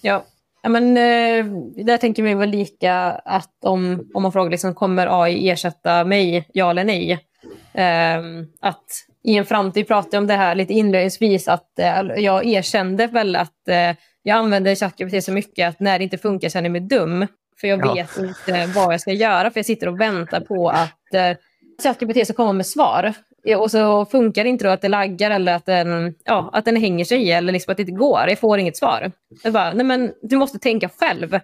Ja, 0.01 0.25
Ja, 0.67 0.71
men, 0.71 0.97
eh, 0.97 1.45
där 1.85 1.97
tänker 1.97 2.23
vi 2.23 2.33
väl 2.33 2.49
lika 2.49 2.93
att 3.25 3.65
om, 3.65 4.11
om 4.13 4.23
man 4.23 4.31
frågar 4.31 4.51
liksom, 4.51 4.73
kommer 4.75 5.23
AI 5.23 5.49
ersätta 5.49 6.03
mig, 6.03 6.49
ja 6.53 6.69
eller 6.69 6.83
nej? 6.83 7.11
Eh, 7.73 8.19
att 8.59 8.85
i 9.23 9.35
en 9.37 9.45
framtid 9.45 9.87
pratar 9.87 10.09
jag 10.11 10.21
om 10.21 10.27
det 10.27 10.33
här 10.33 10.55
lite 10.55 10.73
inledningsvis, 10.73 11.47
att 11.47 11.79
eh, 11.79 12.01
jag 12.17 12.45
erkände 12.45 13.07
väl 13.07 13.35
att 13.35 13.67
eh, 13.67 13.95
jag 14.23 14.37
använder 14.37 14.75
ChatGPT 14.75 15.23
så 15.23 15.31
mycket 15.31 15.69
att 15.69 15.79
när 15.79 15.99
det 15.99 16.03
inte 16.03 16.17
funkar 16.17 16.49
känner 16.49 16.65
jag 16.65 16.71
mig 16.71 16.81
dum. 16.81 17.27
För 17.61 17.67
jag 17.67 17.95
vet 17.95 18.17
inte 18.17 18.65
vad 18.75 18.93
jag 18.93 19.01
ska 19.01 19.11
göra, 19.11 19.51
för 19.51 19.59
jag 19.59 19.65
sitter 19.65 19.87
och 19.87 20.01
väntar 20.01 20.41
på 20.41 20.69
att 20.69 21.37
ChatGPT 21.83 22.25
ska 22.25 22.33
komma 22.33 22.53
med 22.53 22.65
svar 22.65 23.13
och 23.55 23.71
så 23.71 24.05
funkar 24.05 24.43
det 24.43 24.49
inte 24.49 24.65
då 24.65 24.69
att 24.69 24.81
det 24.81 24.89
laggar 24.89 25.31
eller 25.31 25.55
att 25.55 25.65
den, 25.65 26.15
ja, 26.23 26.49
att 26.53 26.65
den 26.65 26.75
hänger 26.75 27.05
sig 27.05 27.31
eller 27.31 27.53
liksom 27.53 27.71
att 27.71 27.77
det 27.77 27.83
inte 27.83 27.93
går. 27.93 28.25
Jag 28.27 28.39
får 28.39 28.59
inget 28.59 28.77
svar. 28.77 29.11
Jag 29.43 29.53
bara, 29.53 29.73
nej 29.73 29.85
men 29.85 30.13
du 30.21 30.37
måste 30.37 30.59
tänka 30.59 30.89
själv. 30.89 31.39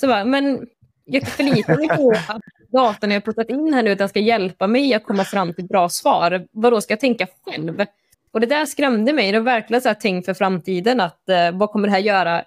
Så 0.00 0.06
bara, 0.06 0.24
men 0.24 0.66
jag 1.04 1.28
förlitar 1.28 1.76
mig 1.76 1.88
på 1.88 2.10
att 2.28 2.42
datorn 2.72 3.10
jag 3.10 3.24
puttat 3.24 3.50
in 3.50 3.74
här 3.74 3.82
nu, 3.82 3.92
att 3.92 3.98
den 3.98 4.08
ska 4.08 4.20
hjälpa 4.20 4.66
mig 4.66 4.94
att 4.94 5.04
komma 5.04 5.24
fram 5.24 5.54
till 5.54 5.66
bra 5.66 5.88
svar. 5.88 6.46
Vad 6.52 6.82
ska 6.82 6.92
jag 6.92 7.00
tänka 7.00 7.26
själv? 7.46 7.84
Och 8.32 8.40
det 8.40 8.46
där 8.46 8.66
skrämde 8.66 9.12
mig. 9.12 9.32
Det 9.32 9.38
var 9.38 9.44
verkligen 9.44 9.80
så 9.80 9.88
här 9.88 9.96
tänk 10.00 10.24
för 10.24 10.34
framtiden. 10.34 11.00
att 11.00 11.28
eh, 11.28 11.50
Vad 11.52 11.70
kommer 11.70 11.88
det 11.88 11.92
här 11.92 12.00
göra 12.00 12.44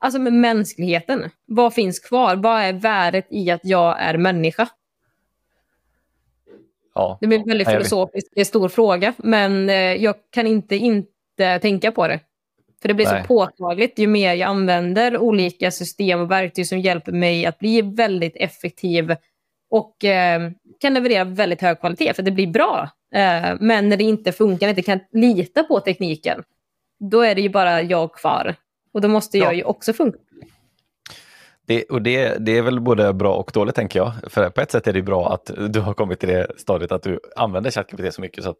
alltså 0.00 0.18
med 0.18 0.32
mänskligheten? 0.32 1.30
Vad 1.46 1.74
finns 1.74 2.00
kvar? 2.00 2.36
Vad 2.36 2.60
är 2.60 2.72
värdet 2.72 3.26
i 3.30 3.50
att 3.50 3.60
jag 3.64 4.00
är 4.00 4.16
människa? 4.16 4.68
Ja. 6.94 7.18
Det 7.20 7.26
blir 7.26 7.38
en 7.38 7.48
väldigt 7.48 7.68
filosofiskt, 7.68 8.30
det 8.34 8.38
är 8.38 8.42
en 8.42 8.46
stor 8.46 8.68
fråga, 8.68 9.14
men 9.18 9.68
eh, 9.68 9.76
jag 9.76 10.14
kan 10.30 10.46
inte 10.46 10.76
inte 10.76 11.58
tänka 11.58 11.92
på 11.92 12.08
det. 12.08 12.20
För 12.82 12.88
det 12.88 12.94
blir 12.94 13.06
Nej. 13.06 13.22
så 13.22 13.26
påtagligt 13.26 13.98
ju 13.98 14.06
mer 14.06 14.34
jag 14.34 14.48
använder 14.48 15.18
olika 15.18 15.70
system 15.70 16.20
och 16.20 16.30
verktyg 16.30 16.66
som 16.66 16.78
hjälper 16.78 17.12
mig 17.12 17.46
att 17.46 17.58
bli 17.58 17.82
väldigt 17.82 18.36
effektiv 18.36 19.14
och 19.70 20.04
eh, 20.04 20.50
kan 20.80 20.94
leverera 20.94 21.24
väldigt 21.24 21.60
hög 21.60 21.80
kvalitet, 21.80 22.14
för 22.14 22.22
det 22.22 22.30
blir 22.30 22.46
bra. 22.46 22.88
Eh, 23.14 23.56
men 23.60 23.88
när 23.88 23.96
det 23.96 24.04
inte 24.04 24.32
funkar, 24.32 24.68
inte 24.68 24.82
kan 24.82 25.00
lita 25.12 25.62
på 25.62 25.80
tekniken, 25.80 26.42
då 27.00 27.20
är 27.20 27.34
det 27.34 27.40
ju 27.40 27.48
bara 27.48 27.82
jag 27.82 28.14
kvar. 28.14 28.54
Och 28.92 29.00
då 29.00 29.08
måste 29.08 29.38
jag 29.38 29.48
ja. 29.48 29.56
ju 29.56 29.64
också 29.64 29.92
funka. 29.92 30.18
Det, 31.72 31.84
och 31.84 32.02
det, 32.02 32.36
det 32.46 32.58
är 32.58 32.62
väl 32.62 32.80
både 32.80 33.12
bra 33.12 33.34
och 33.34 33.50
dåligt 33.54 33.74
tänker 33.74 33.98
jag. 33.98 34.12
För 34.28 34.50
på 34.50 34.60
ett 34.60 34.70
sätt 34.70 34.86
är 34.86 34.92
det 34.92 35.02
bra 35.02 35.32
att 35.32 35.50
du 35.68 35.80
har 35.80 35.94
kommit 35.94 36.20
till 36.20 36.28
det 36.28 36.46
stadiet 36.56 36.92
att 36.92 37.02
du 37.02 37.20
använder 37.36 37.70
ChatGPT 37.70 38.14
så 38.14 38.20
mycket 38.20 38.44
så 38.44 38.50
att 38.50 38.56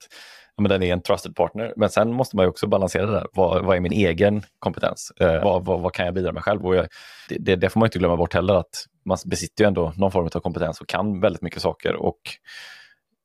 ja, 0.57 0.62
men 0.62 0.71
den 0.71 0.83
är 0.83 0.92
en 0.92 1.02
trusted 1.02 1.37
partner. 1.37 1.73
Men 1.76 1.90
sen 1.90 2.12
måste 2.12 2.37
man 2.37 2.45
ju 2.45 2.49
också 2.49 2.66
balansera 2.66 3.07
det 3.07 3.12
där. 3.12 3.26
Vad, 3.33 3.64
vad 3.64 3.76
är 3.76 3.81
min 3.81 3.92
egen 3.92 4.42
kompetens? 4.59 5.12
Eh, 5.21 5.45
vad, 5.45 5.64
vad, 5.64 5.81
vad, 5.81 5.92
kan 5.92 6.04
jag 6.04 6.14
bidra 6.14 6.33
med 6.33 6.42
själv? 6.42 6.66
Och 6.66 6.76
jag, 6.76 6.87
det, 7.28 7.38
det, 7.38 7.57
det, 7.57 7.71
får 7.71 7.81
man 7.81 7.87
inte 7.87 7.99
glömma 7.99 8.16
bort 8.16 8.35
heller 8.35 8.54
att 8.54 8.87
man 9.04 9.19
besitter 9.26 9.64
ju 9.64 9.69
ändå 9.69 9.92
någon 9.97 10.12
form 10.12 10.28
av 10.35 10.40
kompetens 10.40 10.81
och 10.81 10.88
kan 10.88 11.21
väldigt 11.21 11.42
mycket 11.42 11.62
saker. 11.62 11.97
Och 11.97 12.21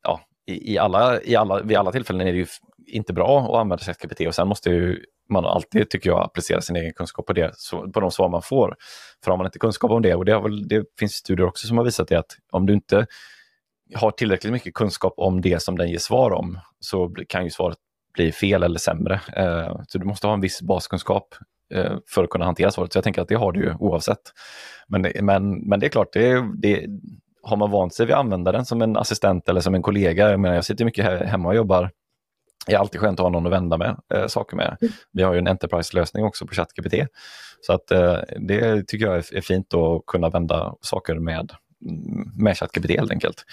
ja, 0.03 0.21
i, 0.47 0.73
i 0.73 0.77
alla, 0.77 1.21
i 1.21 1.35
alla, 1.35 1.61
vid 1.61 1.77
alla 1.77 1.91
tillfällen 1.91 2.27
är 2.27 2.31
det 2.31 2.37
ju 2.37 2.47
inte 2.87 3.13
bra 3.13 3.41
att 3.41 3.61
använda 3.61 3.83
ChatGPT 3.83 4.21
och 4.27 4.35
sen 4.35 4.47
måste 4.47 4.69
ju 4.69 5.03
man 5.29 5.45
alltid, 5.45 5.89
tycker 5.89 6.09
jag, 6.09 6.23
applicera 6.23 6.61
sin 6.61 6.75
egen 6.75 6.93
kunskap 6.93 7.25
på, 7.25 7.33
det, 7.33 7.51
på 7.93 7.99
de 7.99 8.11
svar 8.11 8.29
man 8.29 8.41
får. 8.41 8.75
För 9.23 9.31
har 9.31 9.37
man 9.37 9.45
inte 9.45 9.59
kunskap 9.59 9.91
om 9.91 10.01
det, 10.01 10.15
och 10.15 10.25
det, 10.25 10.39
väl, 10.39 10.67
det 10.67 10.85
finns 10.99 11.13
studier 11.13 11.47
också 11.47 11.67
som 11.67 11.77
har 11.77 11.85
visat 11.85 12.07
det, 12.07 12.19
att 12.19 12.31
om 12.51 12.65
du 12.65 12.73
inte 12.73 13.05
har 13.95 14.11
tillräckligt 14.11 14.53
mycket 14.53 14.73
kunskap 14.73 15.13
om 15.17 15.41
det 15.41 15.61
som 15.61 15.77
den 15.77 15.89
ger 15.89 15.97
svar 15.97 16.31
om, 16.31 16.59
så 16.79 17.15
kan 17.29 17.43
ju 17.43 17.49
svaret 17.49 17.77
bli 18.13 18.31
fel 18.31 18.63
eller 18.63 18.79
sämre. 18.79 19.21
Eh, 19.35 19.81
så 19.87 19.97
du 19.97 20.05
måste 20.05 20.27
ha 20.27 20.33
en 20.33 20.41
viss 20.41 20.61
baskunskap 20.61 21.35
eh, 21.73 21.93
för 22.09 22.23
att 22.23 22.29
kunna 22.29 22.45
hantera 22.45 22.71
svaret. 22.71 22.93
Så 22.93 22.97
jag 22.97 23.03
tänker 23.03 23.21
att 23.21 23.27
det 23.27 23.35
har 23.35 23.51
du 23.51 23.59
ju 23.59 23.73
oavsett. 23.79 24.21
Men, 24.87 25.11
men, 25.21 25.57
men 25.69 25.79
det 25.79 25.85
är 25.85 25.89
klart, 25.89 26.13
det, 26.13 26.43
det, 26.55 26.85
har 27.41 27.57
man 27.57 27.71
vant 27.71 27.93
sig 27.93 28.05
vid 28.05 28.15
att 28.15 28.19
använda 28.19 28.51
den 28.51 28.65
som 28.65 28.81
en 28.81 28.97
assistent 28.97 29.49
eller 29.49 29.61
som 29.61 29.75
en 29.75 29.81
kollega, 29.81 30.31
jag 30.31 30.39
menar 30.39 30.55
jag 30.55 30.65
sitter 30.65 30.85
mycket 30.85 31.27
hemma 31.27 31.49
och 31.49 31.55
jobbar 31.55 31.91
det 32.65 32.73
är 32.73 32.77
alltid 32.77 33.01
skönt 33.01 33.19
att 33.19 33.23
ha 33.23 33.29
någon 33.29 33.45
att 33.45 33.51
vända 33.51 33.77
med 33.77 33.97
äh, 34.13 34.27
saker 34.27 34.55
med. 34.55 34.77
Mm. 34.81 34.93
Vi 35.11 35.23
har 35.23 35.33
ju 35.33 35.39
en 35.39 35.47
Enterprise-lösning 35.47 36.25
också 36.25 36.47
på 36.47 36.53
ChatGPT. 36.53 36.93
Så 37.61 37.73
att 37.73 37.91
äh, 37.91 38.17
det 38.39 38.87
tycker 38.87 39.05
jag 39.05 39.17
är, 39.17 39.35
är, 39.35 39.41
fint 39.41 39.73
att 39.73 40.05
kunna 40.05 40.29
vända 40.29 40.75
saker 40.81 41.15
med, 41.15 41.51
med 42.37 42.57
ChatGPT 42.57 42.89
helt 42.89 43.11
enkelt. 43.11 43.45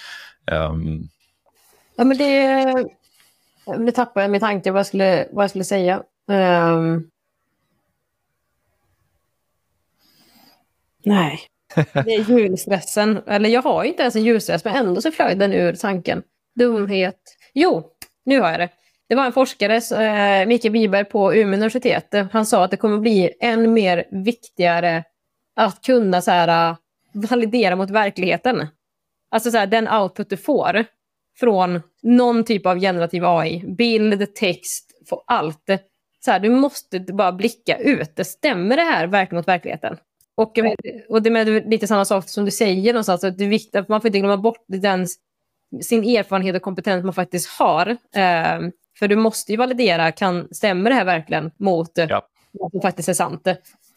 Um... 0.53 1.09
Ja, 1.97 2.05
men 2.05 2.19
det, 2.19 2.65
det 3.79 3.93
tappade 3.93 4.25
jag 4.25 4.31
min 4.31 4.41
tanke 4.41 4.71
vad 4.71 4.79
jag 4.79 4.87
skulle, 4.87 5.29
vad 5.33 5.43
jag 5.43 5.51
skulle 5.51 5.65
säga. 5.65 6.03
Um... 6.27 7.11
Nej, 11.05 11.41
det 11.75 12.15
är 12.15 12.31
julstressen. 12.31 13.23
Eller 13.27 13.49
jag 13.49 13.63
har 13.63 13.85
inte 13.85 14.03
ens 14.03 14.17
en 14.17 14.25
julstress, 14.25 14.65
men 14.65 14.77
ändå 14.77 15.01
så 15.01 15.11
flög 15.11 15.39
den 15.39 15.53
ur 15.53 15.73
tanken. 15.75 16.23
Dumhet. 16.55 17.21
Jo, 17.53 17.91
nu 18.25 18.41
har 18.41 18.51
jag 18.51 18.61
det. 18.61 18.69
Det 19.09 19.15
var 19.15 19.27
en 19.27 19.33
forskare, 19.33 19.77
eh, 19.77 20.47
Mikael 20.47 20.73
Wiberg 20.73 21.05
på 21.05 21.35
Umeå 21.35 21.55
universitet. 21.55 22.15
Han 22.33 22.47
sa 22.47 22.65
att 22.65 22.71
det 22.71 22.77
kommer 22.77 22.99
bli 22.99 23.33
än 23.41 23.73
mer 23.73 24.05
viktigare 24.11 25.05
att 25.57 25.83
kunna 25.83 26.23
så 26.23 26.31
här, 26.31 26.71
eh, 26.71 26.77
validera 27.13 27.77
mot 27.77 27.91
verkligheten. 27.91 28.67
Alltså 29.31 29.51
så 29.51 29.59
här, 29.59 29.67
den 29.67 29.89
output 29.89 30.31
du 30.31 30.37
får 30.37 30.85
från 31.39 31.81
någon 32.03 32.45
typ 32.45 32.67
av 32.67 32.81
generativ 32.81 33.25
AI, 33.25 33.65
bild, 33.67 34.35
text, 34.35 34.91
allt. 35.27 35.71
Så 36.25 36.31
här, 36.31 36.41
du 36.41 36.51
måste 36.51 37.01
bara 37.01 37.33
blicka 37.33 37.79
ut. 37.79 38.17
Det 38.17 38.25
stämmer 38.25 38.77
det 38.77 38.83
här 38.83 39.07
verkligen 39.07 39.39
mot 39.39 39.49
verkligheten? 39.49 39.97
Och, 40.37 40.59
och 41.09 41.23
det 41.23 41.31
är 41.31 41.71
lite 41.71 41.87
samma 41.87 42.05
sak 42.05 42.29
som 42.29 42.45
du 42.45 42.51
säger 42.51 42.93
någonstans, 42.93 43.25
att 43.25 43.39
det 43.39 43.45
är 43.45 43.49
viktigt 43.49 43.75
att 43.75 43.89
man 43.89 44.01
får 44.01 44.09
inte 44.09 44.19
glömma 44.19 44.37
bort 44.37 44.65
den, 44.67 45.07
sin 45.83 46.05
erfarenhet 46.05 46.57
och 46.57 46.63
kompetens 46.63 47.05
man 47.05 47.15
faktiskt 47.15 47.49
har. 47.49 47.97
Eh, 48.15 48.61
för 48.99 49.09
du 49.09 49.17
måste 49.17 49.53
ju 49.53 49.59
validera, 49.59 50.13
kan, 50.13 50.49
stämmer 50.51 50.91
det 50.91 50.97
här 50.97 51.05
verkligen 51.05 51.51
mot 51.59 51.91
ja. 51.95 52.23
vad 52.53 52.71
som 52.71 52.81
faktiskt 52.81 53.09
är 53.09 53.13
sant? 53.13 53.47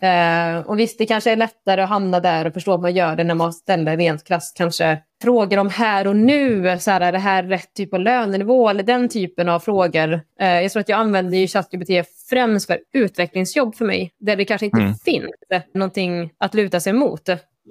Eh, 0.01 0.67
och 0.67 0.79
visst, 0.79 0.97
det 0.97 1.05
kanske 1.05 1.31
är 1.31 1.35
lättare 1.35 1.81
att 1.81 1.89
hamna 1.89 2.19
där 2.19 2.47
och 2.47 2.53
förstå 2.53 2.71
vad 2.71 2.81
man 2.81 2.95
gör 2.95 3.15
det 3.15 3.23
när 3.23 3.35
man 3.35 3.53
ställer 3.53 3.97
rent 3.97 4.23
krasst 4.23 4.57
kanske 4.57 4.97
frågor 5.21 5.57
om 5.57 5.69
här 5.69 6.07
och 6.07 6.15
nu. 6.15 6.77
Så 6.79 6.91
här, 6.91 7.01
är 7.01 7.11
det 7.11 7.17
här 7.17 7.43
rätt 7.43 7.73
typ 7.73 7.93
av 7.93 7.99
lönenivå 7.99 8.69
eller 8.69 8.83
den 8.83 9.09
typen 9.09 9.49
av 9.49 9.59
frågor? 9.59 10.21
Eh, 10.39 10.61
jag 10.61 10.71
tror 10.71 10.81
att 10.81 10.89
jag 10.89 10.99
använder 10.99 11.37
ju 11.37 11.47
ChatGPT 11.47 11.89
främst 12.29 12.67
för 12.67 12.79
utvecklingsjobb 12.93 13.75
för 13.75 13.85
mig, 13.85 14.13
där 14.19 14.35
det 14.35 14.45
kanske 14.45 14.65
inte 14.65 14.77
mm. 14.77 14.95
finns 14.95 15.31
någonting 15.73 16.31
att 16.37 16.53
luta 16.53 16.79
sig 16.79 16.93
mot. 16.93 17.29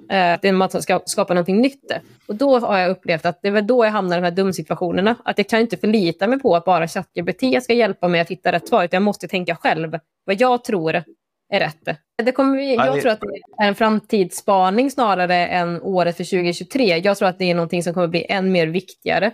Eh, 0.09 0.39
det 0.41 0.47
är 0.47 0.63
att 0.63 0.83
ska 0.83 1.01
skapa 1.05 1.33
någonting 1.33 1.61
nytt. 1.61 1.91
Och 2.27 2.35
då 2.35 2.59
har 2.59 2.77
jag 2.77 2.89
upplevt 2.89 3.25
att 3.25 3.41
det 3.41 3.47
är 3.47 3.51
väl 3.51 3.67
då 3.67 3.85
jag 3.85 3.91
hamnar 3.91 4.17
i 4.17 4.19
de 4.21 4.23
här 4.23 4.31
dumsituationerna. 4.31 5.15
Att 5.25 5.37
jag 5.37 5.49
kan 5.49 5.59
inte 5.59 5.77
förlita 5.77 6.27
mig 6.27 6.39
på 6.39 6.55
att 6.55 6.65
bara 6.65 6.87
ChatGPT 6.87 7.63
ska 7.63 7.73
hjälpa 7.73 8.07
mig 8.07 8.21
att 8.21 8.31
hitta 8.31 8.51
rätt 8.51 8.67
svar. 8.67 8.87
jag 8.91 9.01
måste 9.01 9.27
tänka 9.27 9.55
själv 9.55 9.99
vad 10.25 10.41
jag 10.41 10.63
tror 10.63 11.03
är 11.49 11.59
rätt. 11.59 11.97
Det 12.23 12.31
kommer, 12.31 12.59
jag 12.59 13.01
tror 13.01 13.11
att 13.11 13.21
det 13.21 13.63
är 13.63 13.67
en 13.67 13.75
framtidsspaning 13.75 14.91
snarare 14.91 15.47
än 15.47 15.81
året 15.81 16.17
för 16.17 16.23
2023. 16.23 16.97
Jag 16.97 17.17
tror 17.17 17.29
att 17.29 17.39
det 17.39 17.51
är 17.51 17.55
någonting 17.55 17.83
som 17.83 17.93
kommer 17.93 18.07
bli 18.07 18.25
än 18.29 18.51
mer 18.51 18.67
viktigare 18.67 19.31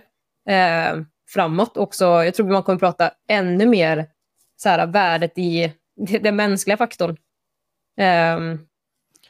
eh, 0.48 1.00
framåt 1.28 1.76
också. 1.76 2.04
Jag 2.04 2.34
tror 2.34 2.46
att 2.46 2.52
man 2.52 2.62
kommer 2.62 2.78
prata 2.78 3.10
ännu 3.28 3.66
mer 3.66 4.06
så 4.56 4.68
här, 4.68 4.86
värdet 4.86 5.38
i 5.38 5.72
den 6.20 6.36
mänskliga 6.36 6.76
faktorn 6.76 7.16
eh, 8.00 8.38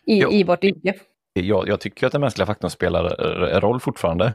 i, 0.06 0.38
i 0.40 0.44
vårt 0.44 0.64
yrke 0.64 0.94
jag, 1.40 1.68
jag 1.68 1.80
tycker 1.80 2.06
att 2.06 2.12
den 2.12 2.20
mänskliga 2.20 2.46
faktorn 2.46 2.70
spelar 2.70 3.04
eh, 3.04 3.60
roll 3.60 3.80
fortfarande. 3.80 4.34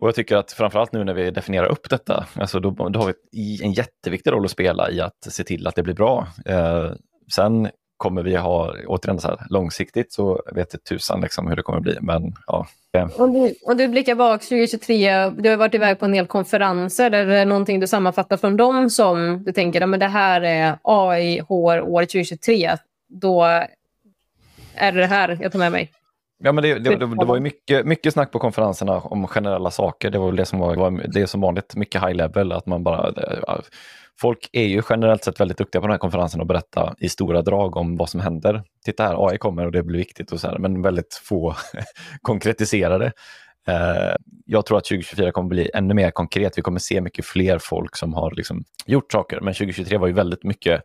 Och 0.00 0.08
jag 0.08 0.14
tycker 0.14 0.36
att 0.36 0.52
framförallt 0.52 0.92
nu 0.92 1.04
när 1.04 1.14
vi 1.14 1.30
definierar 1.30 1.66
upp 1.66 1.90
detta, 1.90 2.26
alltså 2.34 2.60
då, 2.60 2.70
då 2.70 3.00
har 3.00 3.14
vi 3.32 3.64
en 3.64 3.72
jätteviktig 3.72 4.30
roll 4.30 4.44
att 4.44 4.50
spela 4.50 4.90
i 4.90 5.00
att 5.00 5.26
se 5.28 5.44
till 5.44 5.66
att 5.66 5.74
det 5.74 5.82
blir 5.82 5.94
bra. 5.94 6.26
Eh, 6.46 6.90
sen 7.34 7.68
kommer 7.96 8.22
vi 8.22 8.36
ha, 8.36 8.74
återigen 8.86 9.20
så 9.20 9.28
här, 9.28 9.38
långsiktigt 9.50 10.12
så 10.12 10.42
vet 10.52 10.72
jag 10.72 10.84
tusan 10.84 11.20
liksom 11.20 11.48
hur 11.48 11.56
det 11.56 11.62
kommer 11.62 11.80
bli. 11.80 11.98
Men, 12.00 12.34
ja. 12.46 12.66
Om 13.16 13.32
du, 13.32 13.54
om 13.62 13.76
du 13.76 13.88
blickar 13.88 14.14
bak 14.14 14.42
2023, 14.42 15.30
du 15.30 15.48
har 15.48 15.56
varit 15.56 15.74
iväg 15.74 15.98
på 15.98 16.04
en 16.04 16.12
del 16.12 16.26
konferenser. 16.26 17.10
Är 17.10 17.26
det 17.26 17.44
någonting 17.44 17.80
du 17.80 17.86
sammanfattar 17.86 18.36
från 18.36 18.56
dem 18.56 18.90
som 18.90 19.44
du 19.44 19.52
tänker 19.52 19.80
att 19.80 20.00
det 20.00 20.06
här 20.06 20.40
är 20.40 20.78
AI 20.82 21.40
HR 21.40 21.80
år 21.80 22.02
2023? 22.02 22.70
Då 23.08 23.62
är 24.74 24.92
det 24.92 25.00
det 25.00 25.06
här 25.06 25.38
jag 25.40 25.52
tar 25.52 25.58
med 25.58 25.72
mig. 25.72 25.90
Ja, 26.42 26.52
men 26.52 26.62
det, 26.62 26.74
det, 26.74 26.96
det, 26.96 27.06
det 27.16 27.24
var 27.24 27.34
ju 27.34 27.40
mycket, 27.40 27.86
mycket 27.86 28.12
snack 28.12 28.32
på 28.32 28.38
konferenserna 28.38 29.00
om 29.00 29.26
generella 29.26 29.70
saker. 29.70 30.10
Det 30.10 30.18
var 30.18 30.26
väl 30.26 30.36
det 30.36 30.46
som 30.46 30.58
var, 30.58 31.08
det 31.12 31.26
som 31.26 31.40
vanligt, 31.40 31.76
mycket 31.76 32.02
high 32.02 32.14
level. 32.14 32.52
Att 32.52 32.66
man 32.66 32.84
bara, 32.84 33.12
folk 34.20 34.48
är 34.52 34.64
ju 34.64 34.82
generellt 34.90 35.24
sett 35.24 35.40
väldigt 35.40 35.58
duktiga 35.58 35.80
på 35.80 35.86
den 35.86 35.92
här 35.92 35.98
konferensen 35.98 36.40
och 36.40 36.46
berätta 36.46 36.94
i 36.98 37.08
stora 37.08 37.42
drag 37.42 37.76
om 37.76 37.96
vad 37.96 38.08
som 38.08 38.20
händer. 38.20 38.62
Titta 38.84 39.02
här, 39.02 39.28
AI 39.28 39.38
kommer 39.38 39.66
och 39.66 39.72
det 39.72 39.82
blir 39.82 39.98
viktigt 39.98 40.32
och 40.32 40.40
så 40.40 40.48
här, 40.48 40.58
men 40.58 40.82
väldigt 40.82 41.14
få 41.14 41.54
konkretiserade. 42.22 43.12
Eh, 43.68 44.14
jag 44.46 44.66
tror 44.66 44.78
att 44.78 44.84
2024 44.84 45.32
kommer 45.32 45.48
bli 45.48 45.70
ännu 45.74 45.94
mer 45.94 46.10
konkret. 46.10 46.58
Vi 46.58 46.62
kommer 46.62 46.78
se 46.78 47.00
mycket 47.00 47.24
fler 47.24 47.58
folk 47.58 47.96
som 47.96 48.14
har 48.14 48.34
liksom 48.34 48.64
gjort 48.86 49.12
saker, 49.12 49.40
men 49.40 49.54
2023 49.54 49.98
var 49.98 50.06
ju 50.06 50.12
väldigt 50.12 50.44
mycket 50.44 50.82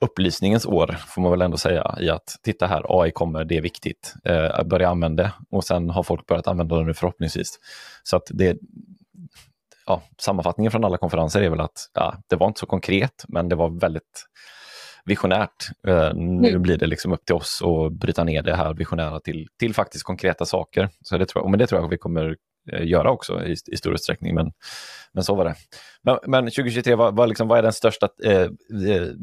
upplysningens 0.00 0.66
år, 0.66 0.96
får 1.06 1.22
man 1.22 1.30
väl 1.30 1.42
ändå 1.42 1.56
säga, 1.56 1.96
i 2.00 2.10
att 2.10 2.36
titta 2.42 2.66
här, 2.66 2.82
AI 2.88 3.10
kommer, 3.10 3.44
det 3.44 3.56
är 3.56 3.60
viktigt, 3.60 4.14
eh, 4.24 4.64
börja 4.64 4.88
använda 4.88 5.22
det 5.22 5.32
och 5.50 5.64
sen 5.64 5.90
har 5.90 6.02
folk 6.02 6.26
börjat 6.26 6.46
använda 6.46 6.76
det 6.76 6.84
nu 6.84 6.94
förhoppningsvis. 6.94 7.58
Så 8.02 8.16
att 8.16 8.26
det, 8.30 8.58
ja, 9.86 10.02
sammanfattningen 10.18 10.72
från 10.72 10.84
alla 10.84 10.98
konferenser 10.98 11.42
är 11.42 11.50
väl 11.50 11.60
att 11.60 11.90
ja, 11.94 12.14
det 12.28 12.36
var 12.36 12.46
inte 12.46 12.60
så 12.60 12.66
konkret, 12.66 13.24
men 13.28 13.48
det 13.48 13.56
var 13.56 13.80
väldigt 13.80 14.26
visionärt. 15.04 15.70
Eh, 15.86 16.14
nu 16.14 16.48
mm. 16.48 16.62
blir 16.62 16.78
det 16.78 16.86
liksom 16.86 17.12
upp 17.12 17.24
till 17.24 17.34
oss 17.34 17.62
att 17.62 17.92
bryta 17.92 18.24
ner 18.24 18.42
det 18.42 18.56
här 18.56 18.74
visionära 18.74 19.20
till, 19.20 19.48
till 19.58 19.74
faktiskt 19.74 20.04
konkreta 20.04 20.44
saker. 20.44 20.88
Så 21.00 21.18
det 21.18 21.26
tror 21.26 21.44
jag, 21.44 21.50
men 21.50 21.58
det 21.58 21.66
tror 21.66 21.80
jag 21.80 21.88
vi 21.88 21.98
kommer 21.98 22.36
göra 22.72 23.10
också 23.10 23.44
i, 23.44 23.56
i 23.66 23.76
stor 23.76 23.94
utsträckning. 23.94 24.34
Men, 24.34 24.52
men 25.12 25.24
så 25.24 25.34
var 25.34 25.44
det. 25.44 25.54
Men, 26.02 26.18
men 26.26 26.44
2023, 26.44 26.94
vad, 26.94 27.16
vad, 27.16 27.28
liksom, 27.28 27.48
vad 27.48 27.58
är 27.58 27.62
den 27.62 27.72
största 27.72 28.08
eh, 28.24 28.48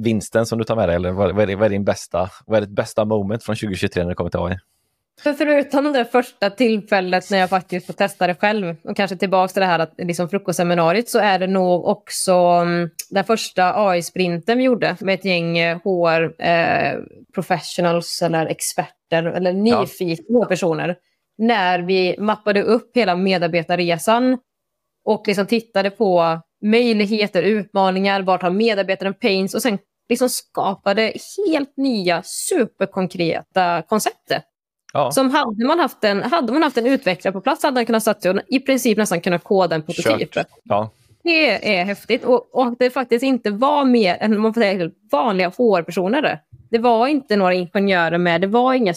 vinsten 0.03 0.45
som 0.45 0.57
du 0.57 0.63
tar 0.63 0.75
med 0.75 0.89
dig? 0.89 0.95
Eller 0.95 1.11
vad, 1.11 1.35
vad, 1.35 1.49
är, 1.49 1.55
vad 1.55 1.65
är 1.65 1.69
din 1.69 1.85
bästa, 1.85 2.29
vad 2.45 2.57
är 2.57 2.61
ditt 2.61 2.75
bästa 2.75 3.05
moment 3.05 3.43
från 3.43 3.55
2023 3.55 4.03
när 4.03 4.09
det 4.09 4.15
kommer 4.15 4.29
till 4.29 4.39
AI? 4.39 4.57
För 5.23 5.33
förutom 5.33 5.93
det 5.93 6.05
första 6.05 6.49
tillfället 6.49 7.31
när 7.31 7.37
jag 7.37 7.49
faktiskt 7.49 7.85
får 7.85 7.93
testa 7.93 8.27
det 8.27 8.35
själv 8.35 8.75
och 8.83 8.97
kanske 8.97 9.17
tillbaka 9.17 9.53
till 9.53 9.59
det 9.59 9.65
här 9.65 9.79
att 9.79 9.93
liksom 9.97 10.29
frukostseminariet 10.29 11.09
så 11.09 11.19
är 11.19 11.39
det 11.39 11.47
nog 11.47 11.85
också 11.85 12.33
um, 12.33 12.89
den 13.09 13.23
första 13.23 13.73
AI-sprinten 13.75 14.57
vi 14.57 14.63
gjorde 14.63 14.95
med 14.99 15.13
ett 15.13 15.25
gäng 15.25 15.57
HR 15.73 16.41
eh, 16.41 16.91
eh, 16.91 16.99
professionals 17.33 18.21
eller 18.21 18.45
experter 18.45 19.23
eller 19.23 19.53
nyfikna 19.53 20.39
ja. 20.39 20.45
personer. 20.45 20.95
När 21.37 21.79
vi 21.79 22.15
mappade 22.19 22.63
upp 22.63 22.97
hela 22.97 23.15
medarbetarresan 23.15 24.37
och 25.05 25.23
liksom 25.27 25.45
tittade 25.45 25.89
på 25.89 26.41
möjligheter, 26.61 27.43
utmaningar, 27.43 28.21
vart 28.21 28.41
har 28.41 28.49
medarbetaren 28.49 29.13
pains 29.13 29.55
och 29.55 29.61
sen 29.61 29.79
liksom 30.09 30.29
skapade 30.29 31.13
helt 31.47 31.77
nya 31.77 32.21
superkonkreta 32.23 33.81
koncept. 33.81 34.31
Ja. 34.93 35.11
Som 35.11 35.29
hade 35.29 35.65
man, 35.65 35.79
haft 35.79 36.03
en, 36.03 36.23
hade 36.23 36.53
man 36.53 36.63
haft 36.63 36.77
en 36.77 36.85
utvecklare 36.85 37.33
på 37.33 37.41
plats 37.41 37.63
hade 37.63 37.73
man 37.73 37.85
kunnat 37.85 38.03
satt 38.03 38.25
och 38.25 38.35
i 38.47 38.59
princip 38.59 38.97
nästan 38.97 39.21
kunnat 39.21 39.43
koda 39.43 39.75
en 39.75 39.83
prototyp. 39.83 40.29
Ja. 40.63 40.89
Det 41.23 41.77
är 41.77 41.83
häftigt 41.85 42.23
och, 42.23 42.55
och 42.55 42.75
det 42.79 42.89
faktiskt 42.89 43.23
inte 43.23 43.51
var 43.51 43.85
mer 43.85 44.17
än 44.19 44.41
man 44.41 44.53
får 44.53 44.61
säga, 44.61 44.91
vanliga 45.11 45.49
HR-personer. 45.49 46.39
Det 46.69 46.77
var 46.77 47.07
inte 47.07 47.35
några 47.35 47.53
ingenjörer 47.53 48.17
med, 48.17 48.41
det 48.41 48.47
var 48.47 48.73
inga 48.73 48.93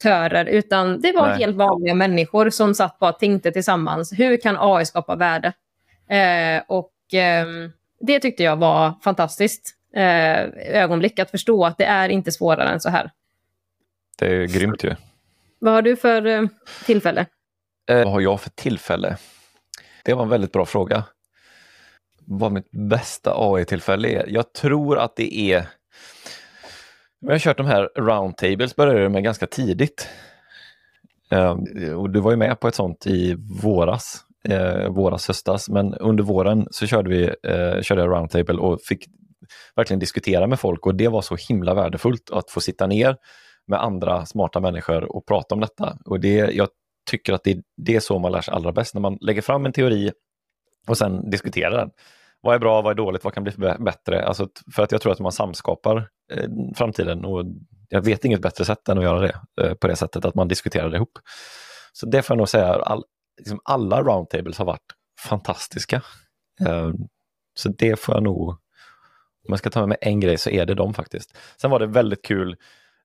superinnovatörer 0.00 0.44
utan 0.44 1.00
det 1.00 1.12
var 1.12 1.28
Nej. 1.28 1.38
helt 1.38 1.56
vanliga 1.56 1.94
människor 1.94 2.50
som 2.50 2.74
satt 2.74 2.98
bara 2.98 3.12
och 3.12 3.18
tänkte 3.18 3.52
tillsammans. 3.52 4.12
Hur 4.12 4.36
kan 4.36 4.56
AI 4.58 4.86
skapa 4.86 5.16
värde? 5.16 5.52
Eh, 6.08 6.62
och 6.68 7.14
eh, 7.14 7.46
det 8.00 8.20
tyckte 8.20 8.42
jag 8.42 8.56
var 8.56 8.94
fantastiskt 9.02 9.74
eh, 9.94 10.40
ögonblick 10.82 11.18
att 11.18 11.30
förstå 11.30 11.64
att 11.64 11.78
det 11.78 11.84
är 11.84 12.08
inte 12.08 12.32
svårare 12.32 12.68
än 12.68 12.80
så 12.80 12.90
här. 12.90 13.10
Det 14.18 14.26
är 14.26 14.46
grymt 14.46 14.84
ju. 14.84 14.96
Vad 15.58 15.74
har 15.74 15.82
du 15.82 15.96
för 15.96 16.26
eh, 16.26 16.42
tillfälle? 16.86 17.26
Eh, 17.88 17.96
vad 17.96 18.12
har 18.12 18.20
jag 18.20 18.40
för 18.40 18.50
tillfälle? 18.50 19.16
Det 20.04 20.14
var 20.14 20.22
en 20.22 20.28
väldigt 20.28 20.52
bra 20.52 20.66
fråga. 20.66 21.04
Vad 22.26 22.52
mitt 22.52 22.70
bästa 22.70 23.34
AI-tillfälle 23.36 24.08
är? 24.08 24.26
Jag 24.28 24.52
tror 24.52 24.98
att 24.98 25.16
det 25.16 25.34
är... 25.52 25.66
Jag 27.20 27.30
har 27.30 27.38
kört 27.38 27.56
de 27.56 27.66
här 27.66 27.90
roundtables, 27.96 28.76
började 28.76 29.08
med 29.08 29.24
ganska 29.24 29.46
tidigt. 29.46 30.08
Ehm, 31.30 31.58
och 31.96 32.10
du 32.10 32.20
var 32.20 32.30
ju 32.30 32.36
med 32.36 32.60
på 32.60 32.68
ett 32.68 32.74
sånt 32.74 33.06
i 33.06 33.36
våras, 33.62 34.24
eh, 34.48 34.88
våras, 34.88 35.28
höstas, 35.28 35.68
men 35.68 35.94
under 35.94 36.24
våren 36.24 36.66
så 36.70 36.86
körde 36.86 37.10
vi 37.10 37.22
eh, 37.24 37.82
körde 37.82 38.00
jag 38.00 38.10
roundtable 38.10 38.54
och 38.54 38.80
fick 38.82 39.06
verkligen 39.76 40.00
diskutera 40.00 40.46
med 40.46 40.60
folk 40.60 40.86
och 40.86 40.94
det 40.94 41.08
var 41.08 41.22
så 41.22 41.36
himla 41.48 41.74
värdefullt 41.74 42.30
att 42.32 42.50
få 42.50 42.60
sitta 42.60 42.86
ner 42.86 43.16
med 43.66 43.82
andra 43.82 44.26
smarta 44.26 44.60
människor 44.60 45.16
och 45.16 45.26
prata 45.26 45.54
om 45.54 45.60
detta. 45.60 45.98
Och 46.04 46.20
det, 46.20 46.34
jag 46.34 46.68
tycker 47.10 47.32
att 47.32 47.44
det, 47.44 47.58
det 47.76 47.96
är 47.96 48.00
så 48.00 48.18
man 48.18 48.32
lär 48.32 48.40
sig 48.40 48.54
allra 48.54 48.72
bäst, 48.72 48.94
när 48.94 49.00
man 49.00 49.18
lägger 49.20 49.42
fram 49.42 49.66
en 49.66 49.72
teori 49.72 50.12
och 50.88 50.98
sen 50.98 51.30
diskuterar 51.30 51.76
den. 51.76 51.90
Vad 52.42 52.54
är 52.54 52.58
bra, 52.58 52.82
vad 52.82 52.90
är 52.90 52.94
dåligt, 52.94 53.24
vad 53.24 53.34
kan 53.34 53.44
bli 53.44 53.52
bättre? 53.78 54.26
Alltså, 54.26 54.48
för 54.74 54.82
att 54.82 54.92
jag 54.92 55.00
tror 55.00 55.12
att 55.12 55.20
man 55.20 55.32
samskapar 55.32 56.08
eh, 56.32 56.48
framtiden 56.76 57.24
och 57.24 57.44
jag 57.88 58.02
vet 58.02 58.24
inget 58.24 58.42
bättre 58.42 58.64
sätt 58.64 58.88
än 58.88 58.98
att 58.98 59.04
göra 59.04 59.20
det 59.20 59.40
eh, 59.62 59.74
på 59.74 59.86
det 59.88 59.96
sättet, 59.96 60.24
att 60.24 60.34
man 60.34 60.48
diskuterar 60.48 60.90
det 60.90 60.96
ihop. 60.96 61.18
Så 61.92 62.06
det 62.06 62.22
får 62.22 62.34
jag 62.34 62.38
nog 62.38 62.48
säga, 62.48 62.74
all, 62.74 63.04
liksom 63.38 63.60
alla 63.64 64.02
roundtables 64.02 64.58
har 64.58 64.64
varit 64.64 64.94
fantastiska. 65.28 66.02
Eh, 66.66 66.90
så 67.54 67.68
det 67.68 68.00
får 68.00 68.14
jag 68.14 68.22
nog, 68.22 68.48
om 68.48 68.56
jag 69.48 69.58
ska 69.58 69.70
ta 69.70 69.80
med 69.80 69.88
mig 69.88 69.98
en 70.00 70.20
grej 70.20 70.38
så 70.38 70.50
är 70.50 70.66
det 70.66 70.74
de 70.74 70.94
faktiskt. 70.94 71.36
Sen 71.60 71.70
var 71.70 71.78
det 71.78 71.86
väldigt 71.86 72.24
kul 72.24 72.56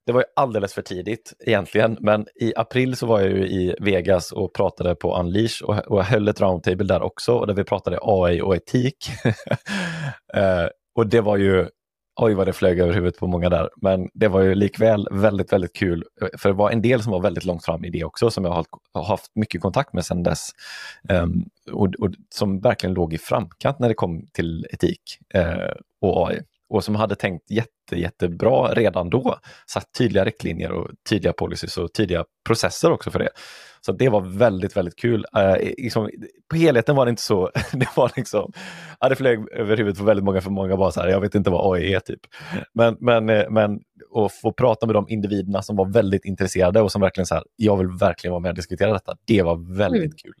det 0.06 0.12
var 0.12 0.20
ju 0.20 0.24
alldeles 0.36 0.74
för 0.74 0.82
tidigt 0.82 1.32
egentligen, 1.40 1.96
men 2.00 2.26
i 2.34 2.52
april 2.56 2.96
så 2.96 3.06
var 3.06 3.20
jag 3.20 3.30
ju 3.30 3.46
i 3.46 3.74
Vegas 3.80 4.32
och 4.32 4.52
pratade 4.52 4.94
på 4.94 5.16
Unleash 5.20 5.62
och, 5.64 5.78
och 5.78 6.04
höll 6.04 6.28
ett 6.28 6.40
roundtable 6.40 6.86
där 6.86 7.02
också, 7.02 7.34
och 7.34 7.46
där 7.46 7.54
vi 7.54 7.64
pratade 7.64 7.98
AI 8.02 8.40
och 8.40 8.56
etik. 8.56 8.96
eh, 10.34 10.66
och 10.94 11.06
det 11.06 11.20
var 11.20 11.36
ju, 11.36 11.68
oj 12.20 12.34
vad 12.34 12.46
det 12.46 12.52
flög 12.52 12.80
över 12.80 12.92
huvudet 12.94 13.18
på 13.18 13.26
många 13.26 13.48
där, 13.48 13.70
men 13.76 14.08
det 14.14 14.28
var 14.28 14.40
ju 14.40 14.54
likväl 14.54 15.08
väldigt, 15.10 15.52
väldigt 15.52 15.76
kul, 15.76 16.04
eh, 16.22 16.28
för 16.38 16.48
det 16.48 16.54
var 16.54 16.70
en 16.70 16.82
del 16.82 17.02
som 17.02 17.12
var 17.12 17.20
väldigt 17.20 17.44
långt 17.44 17.64
fram 17.64 17.84
i 17.84 17.90
det 17.90 18.04
också, 18.04 18.30
som 18.30 18.44
jag 18.44 18.52
har, 18.52 18.66
har 18.92 19.04
haft 19.04 19.30
mycket 19.34 19.60
kontakt 19.60 19.92
med 19.92 20.04
sedan 20.04 20.22
dess, 20.22 20.50
eh, 21.08 21.26
och, 21.72 21.94
och, 21.98 22.10
som 22.34 22.60
verkligen 22.60 22.94
låg 22.94 23.14
i 23.14 23.18
framkant 23.18 23.78
när 23.78 23.88
det 23.88 23.94
kom 23.94 24.26
till 24.32 24.66
etik 24.70 25.02
eh, 25.34 25.72
och 26.00 26.28
AI 26.28 26.40
och 26.68 26.84
som 26.84 26.94
hade 26.94 27.14
tänkt 27.14 27.50
jätte, 27.50 27.96
jättebra 27.96 28.74
redan 28.74 29.10
då. 29.10 29.38
Satt 29.66 29.92
tydliga 29.98 30.24
riktlinjer 30.24 30.72
och 30.72 30.90
tydliga 31.08 31.32
policies 31.32 31.78
och 31.78 31.92
tydliga 31.92 32.24
processer 32.46 32.92
också 32.92 33.10
för 33.10 33.18
det. 33.18 33.28
Så 33.80 33.92
det 33.92 34.08
var 34.08 34.20
väldigt, 34.20 34.76
väldigt 34.76 34.96
kul. 34.96 35.26
Eh, 35.36 35.56
liksom, 35.78 36.10
på 36.50 36.56
helheten 36.56 36.96
var 36.96 37.06
det 37.06 37.10
inte 37.10 37.22
så, 37.22 37.50
det 37.72 37.88
var 37.96 38.12
liksom, 38.16 38.52
ja, 39.00 39.08
det 39.08 39.16
flög 39.16 39.48
över 39.52 39.76
huvudet 39.76 39.98
på 39.98 40.04
väldigt 40.04 40.24
många, 40.24 40.40
för 40.40 40.50
många 40.50 40.76
var 40.76 40.90
så 40.90 41.00
här, 41.00 41.08
jag 41.08 41.20
vet 41.20 41.34
inte 41.34 41.50
vad 41.50 41.76
AI 41.76 41.94
är 41.94 42.00
typ. 42.00 42.20
Men, 42.72 42.96
men, 43.00 43.28
eh, 43.28 43.50
men 43.50 43.80
att 44.14 44.32
få 44.32 44.52
prata 44.52 44.86
med 44.86 44.94
de 44.94 45.08
individerna 45.08 45.62
som 45.62 45.76
var 45.76 45.92
väldigt 45.92 46.24
intresserade 46.24 46.80
och 46.80 46.92
som 46.92 47.00
verkligen 47.00 47.26
så 47.26 47.34
här, 47.34 47.44
jag 47.56 47.76
vill 47.76 47.88
verkligen 47.88 48.32
vara 48.32 48.40
med 48.40 48.48
och 48.48 48.56
diskutera 48.56 48.92
detta, 48.92 49.16
det 49.24 49.42
var 49.42 49.76
väldigt 49.76 50.02
mm. 50.02 50.16
kul. 50.16 50.34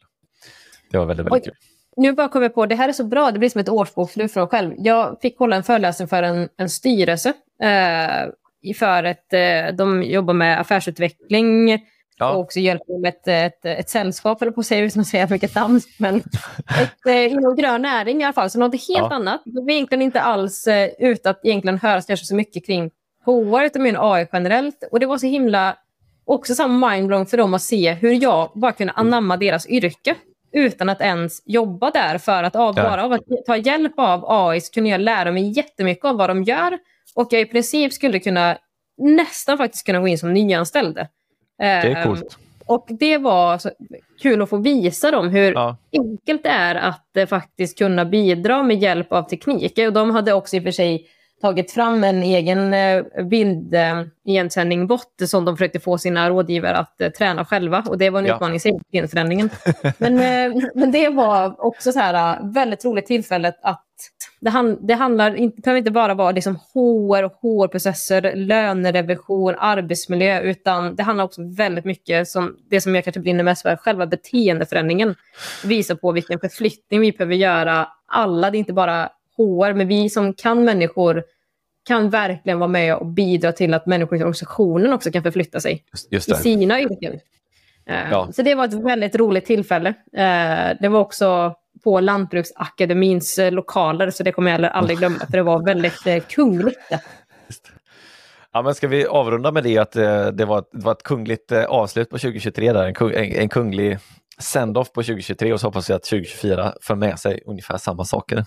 Det 0.90 0.98
var 0.98 1.06
väldigt, 1.06 1.26
väldigt 1.26 1.46
Oj. 1.46 1.52
kul 1.52 1.75
nu 1.96 2.12
bara 2.12 2.28
kommer 2.28 2.44
jag 2.44 2.54
på, 2.54 2.66
det 2.66 2.74
här 2.74 2.88
är 2.88 2.92
så 2.92 3.04
bra, 3.04 3.30
det 3.30 3.38
blir 3.38 3.48
som 3.48 3.60
ett 3.60 3.68
årsbokslut 3.68 4.32
för 4.32 4.40
mig 4.40 4.48
själv. 4.48 4.74
Jag 4.78 5.18
fick 5.22 5.38
hålla 5.38 5.56
en 5.56 5.62
föreläsning 5.62 6.08
för 6.08 6.22
en, 6.22 6.48
en 6.56 6.70
styrelse. 6.70 7.32
Eh, 7.62 8.30
för 8.78 9.04
ett, 9.04 9.32
eh, 9.32 9.74
de 9.76 10.02
jobbar 10.02 10.34
med 10.34 10.60
affärsutveckling 10.60 11.78
ja. 12.18 12.32
och 12.32 12.40
också 12.40 12.60
hjälper 12.60 13.00
med 13.00 13.08
ett, 13.08 13.28
ett, 13.28 13.64
ett 13.64 13.88
sällskap, 13.88 14.42
eller 14.42 14.52
på 14.52 14.60
att 14.60 14.66
säga, 14.66 14.84
utan 14.84 15.00
att 15.00 15.06
säga 15.06 15.26
mycket 15.30 15.54
namn. 15.54 15.80
Men 15.98 16.16
ett, 16.16 17.06
eh, 17.08 17.32
inom 17.32 17.56
grön 17.56 17.82
näring 17.82 18.20
i 18.20 18.24
alla 18.24 18.32
fall, 18.32 18.50
så 18.50 18.58
något 18.58 18.88
helt 18.88 19.06
ja. 19.10 19.14
annat. 19.14 19.42
Det 19.44 19.60
var 19.60 19.70
egentligen 19.70 20.02
inte 20.02 20.20
alls 20.20 20.66
eh, 20.66 20.90
ut 20.98 21.26
att 21.26 21.40
egentligen 21.44 21.78
höra 21.78 22.16
så 22.16 22.34
mycket 22.34 22.66
kring 22.66 22.90
HR, 23.24 23.64
utan 23.64 23.82
mer 23.82 24.14
AI 24.14 24.26
generellt. 24.32 24.84
Och 24.90 25.00
det 25.00 25.06
var 25.06 25.18
så 25.18 25.26
himla, 25.26 25.76
också 26.24 26.54
samma 26.54 26.90
mindblown 26.90 27.26
för 27.26 27.36
dem 27.36 27.54
att 27.54 27.62
se 27.62 27.92
hur 27.92 28.22
jag 28.22 28.50
bara 28.54 28.72
kunde 28.72 28.92
anamma 28.92 29.36
deras 29.36 29.68
yrke 29.68 30.14
utan 30.56 30.88
att 30.88 31.00
ens 31.00 31.42
jobba 31.44 31.90
där. 31.90 32.18
För 32.18 32.42
att 32.42 32.56
av, 32.56 32.74
bara 32.74 33.04
av 33.04 33.12
att 33.12 33.22
ta 33.46 33.56
hjälp 33.56 33.92
av 33.96 34.24
AI 34.28 34.60
så 34.60 34.72
kunde 34.72 34.90
jag 34.90 35.00
lära 35.00 35.32
mig 35.32 35.50
jättemycket 35.56 36.04
av 36.04 36.16
vad 36.16 36.30
de 36.30 36.42
gör. 36.42 36.78
Och 37.14 37.28
jag 37.30 37.40
i 37.40 37.46
princip 37.46 37.92
skulle 37.92 38.18
kunna 38.18 38.58
nästan 38.98 39.58
faktiskt 39.58 39.86
kunna 39.86 40.00
gå 40.00 40.08
in 40.08 40.18
som 40.18 40.34
nyanställd. 40.34 40.94
Det 41.58 41.64
är 41.64 42.04
coolt. 42.04 42.22
Um, 42.22 42.28
och 42.66 42.86
det 42.88 43.18
var 43.18 43.60
kul 44.22 44.42
att 44.42 44.50
få 44.50 44.56
visa 44.56 45.10
dem 45.10 45.28
hur 45.28 45.52
ja. 45.52 45.76
enkelt 45.92 46.42
det 46.42 46.48
är 46.48 46.74
att 46.74 47.10
uh, 47.18 47.26
faktiskt 47.26 47.78
kunna 47.78 48.04
bidra 48.04 48.62
med 48.62 48.78
hjälp 48.78 49.12
av 49.12 49.22
teknik. 49.22 49.78
Och 49.78 49.92
de 49.92 50.10
hade 50.10 50.32
också 50.32 50.56
i 50.56 50.58
och 50.58 50.62
för 50.62 50.70
sig 50.70 51.06
tagit 51.40 51.72
fram 51.72 52.04
en 52.04 52.22
egen 52.22 52.74
eh, 52.74 53.04
bildigensändning-bot 53.24 55.22
som 55.26 55.44
de 55.44 55.56
försökte 55.56 55.80
få 55.80 55.98
sina 55.98 56.30
rådgivare 56.30 56.76
att 56.76 57.00
eh, 57.00 57.10
träna 57.10 57.44
själva. 57.44 57.84
Och 57.88 57.98
det 57.98 58.10
var 58.10 58.18
en 58.18 58.26
ja. 58.26 58.34
utmaning 58.34 58.56
i 58.56 58.60
sig, 58.60 58.72
genförändringen. 58.92 59.50
men, 59.98 60.14
eh, 60.14 60.62
men 60.74 60.92
det 60.92 61.08
var 61.08 61.66
också 61.66 61.92
så 61.92 61.98
här 61.98 62.38
väldigt 62.52 62.84
roligt 62.84 63.06
tillfälle 63.06 63.52
att 63.62 63.82
det, 64.40 64.50
hand, 64.50 64.78
det 64.80 64.94
handlar 64.94 65.34
inte, 65.34 65.60
behöver 65.60 65.78
inte 65.78 65.90
bara 65.90 66.14
vara 66.14 66.30
liksom 66.30 66.54
HR 66.54 67.22
HR-processer, 67.22 68.34
lönerevision, 68.36 69.54
arbetsmiljö, 69.58 70.40
utan 70.40 70.96
det 70.96 71.02
handlar 71.02 71.24
också 71.24 71.42
väldigt 71.56 71.84
mycket 71.84 72.28
som 72.28 72.56
det 72.70 72.80
som 72.80 72.94
jag 72.94 73.04
kanske 73.04 73.20
brinner 73.20 73.44
mest 73.44 73.62
för, 73.62 73.76
själva 73.76 74.06
beteendeförändringen. 74.06 75.14
Visar 75.64 75.94
på 75.94 76.12
vilken 76.12 76.40
förflyttning 76.40 77.00
vi 77.00 77.12
behöver 77.12 77.34
göra 77.34 77.88
alla, 78.06 78.50
det 78.50 78.56
är 78.56 78.58
inte 78.58 78.72
bara 78.72 79.08
HR, 79.36 79.74
men 79.74 79.88
vi 79.88 80.10
som 80.10 80.34
kan 80.34 80.64
människor 80.64 81.24
kan 81.86 82.10
verkligen 82.10 82.58
vara 82.58 82.68
med 82.68 82.96
och 82.96 83.06
bidra 83.06 83.52
till 83.52 83.74
att 83.74 83.86
människor 83.86 84.18
i 84.18 84.20
organisationen 84.20 84.92
också 84.92 85.12
kan 85.12 85.22
förflytta 85.22 85.60
sig 85.60 85.84
i 86.10 86.20
sina 86.20 86.80
yrken. 86.80 87.12
Uh, 87.90 88.10
ja. 88.10 88.28
Så 88.32 88.42
det 88.42 88.54
var 88.54 88.64
ett 88.64 88.74
väldigt 88.74 89.16
roligt 89.16 89.46
tillfälle. 89.46 89.88
Uh, 89.88 90.76
det 90.80 90.88
var 90.88 91.00
också 91.00 91.54
på 91.84 92.00
Lantbruksakademins 92.00 93.38
uh, 93.38 93.50
lokaler, 93.50 94.10
så 94.10 94.22
det 94.22 94.32
kommer 94.32 94.50
jag 94.50 94.64
aldrig 94.64 94.98
glömma, 94.98 95.18
för 95.18 95.36
det 95.36 95.42
var 95.42 95.64
väldigt 95.64 96.28
kungligt. 96.28 96.78
Ja, 98.52 98.62
men 98.62 98.74
ska 98.74 98.88
vi 98.88 99.06
avrunda 99.06 99.52
med 99.52 99.64
det 99.64 99.78
att 99.78 99.92
det 100.36 100.44
var, 100.44 100.58
ett, 100.58 100.68
det 100.72 100.84
var 100.84 100.92
ett 100.92 101.02
kungligt 101.02 101.52
avslut 101.52 102.10
på 102.10 102.18
2023, 102.18 102.72
där, 102.72 102.84
en, 102.84 102.94
kung, 102.94 103.12
en, 103.12 103.32
en 103.32 103.48
kunglig 103.48 103.98
send-off 104.38 104.92
på 104.92 105.02
2023 105.02 105.52
och 105.52 105.60
så 105.60 105.66
hoppas 105.66 105.90
vi 105.90 105.94
att 105.94 106.02
2024 106.02 106.72
för 106.82 106.94
med 106.94 107.18
sig 107.18 107.42
ungefär 107.46 107.78
samma 107.78 108.04
saker. 108.04 108.44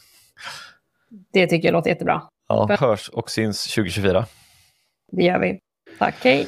Det 1.34 1.48
tycker 1.48 1.68
jag 1.68 1.74
låter 1.74 1.90
jättebra. 1.90 2.22
Ja, 2.48 2.76
hörs 2.80 3.10
och 3.10 3.32
syns 3.32 3.64
2024. 3.64 4.26
Det 5.12 5.24
gör 5.24 5.40
vi. 5.40 5.60
Tack, 6.00 6.16
hej. 6.24 6.48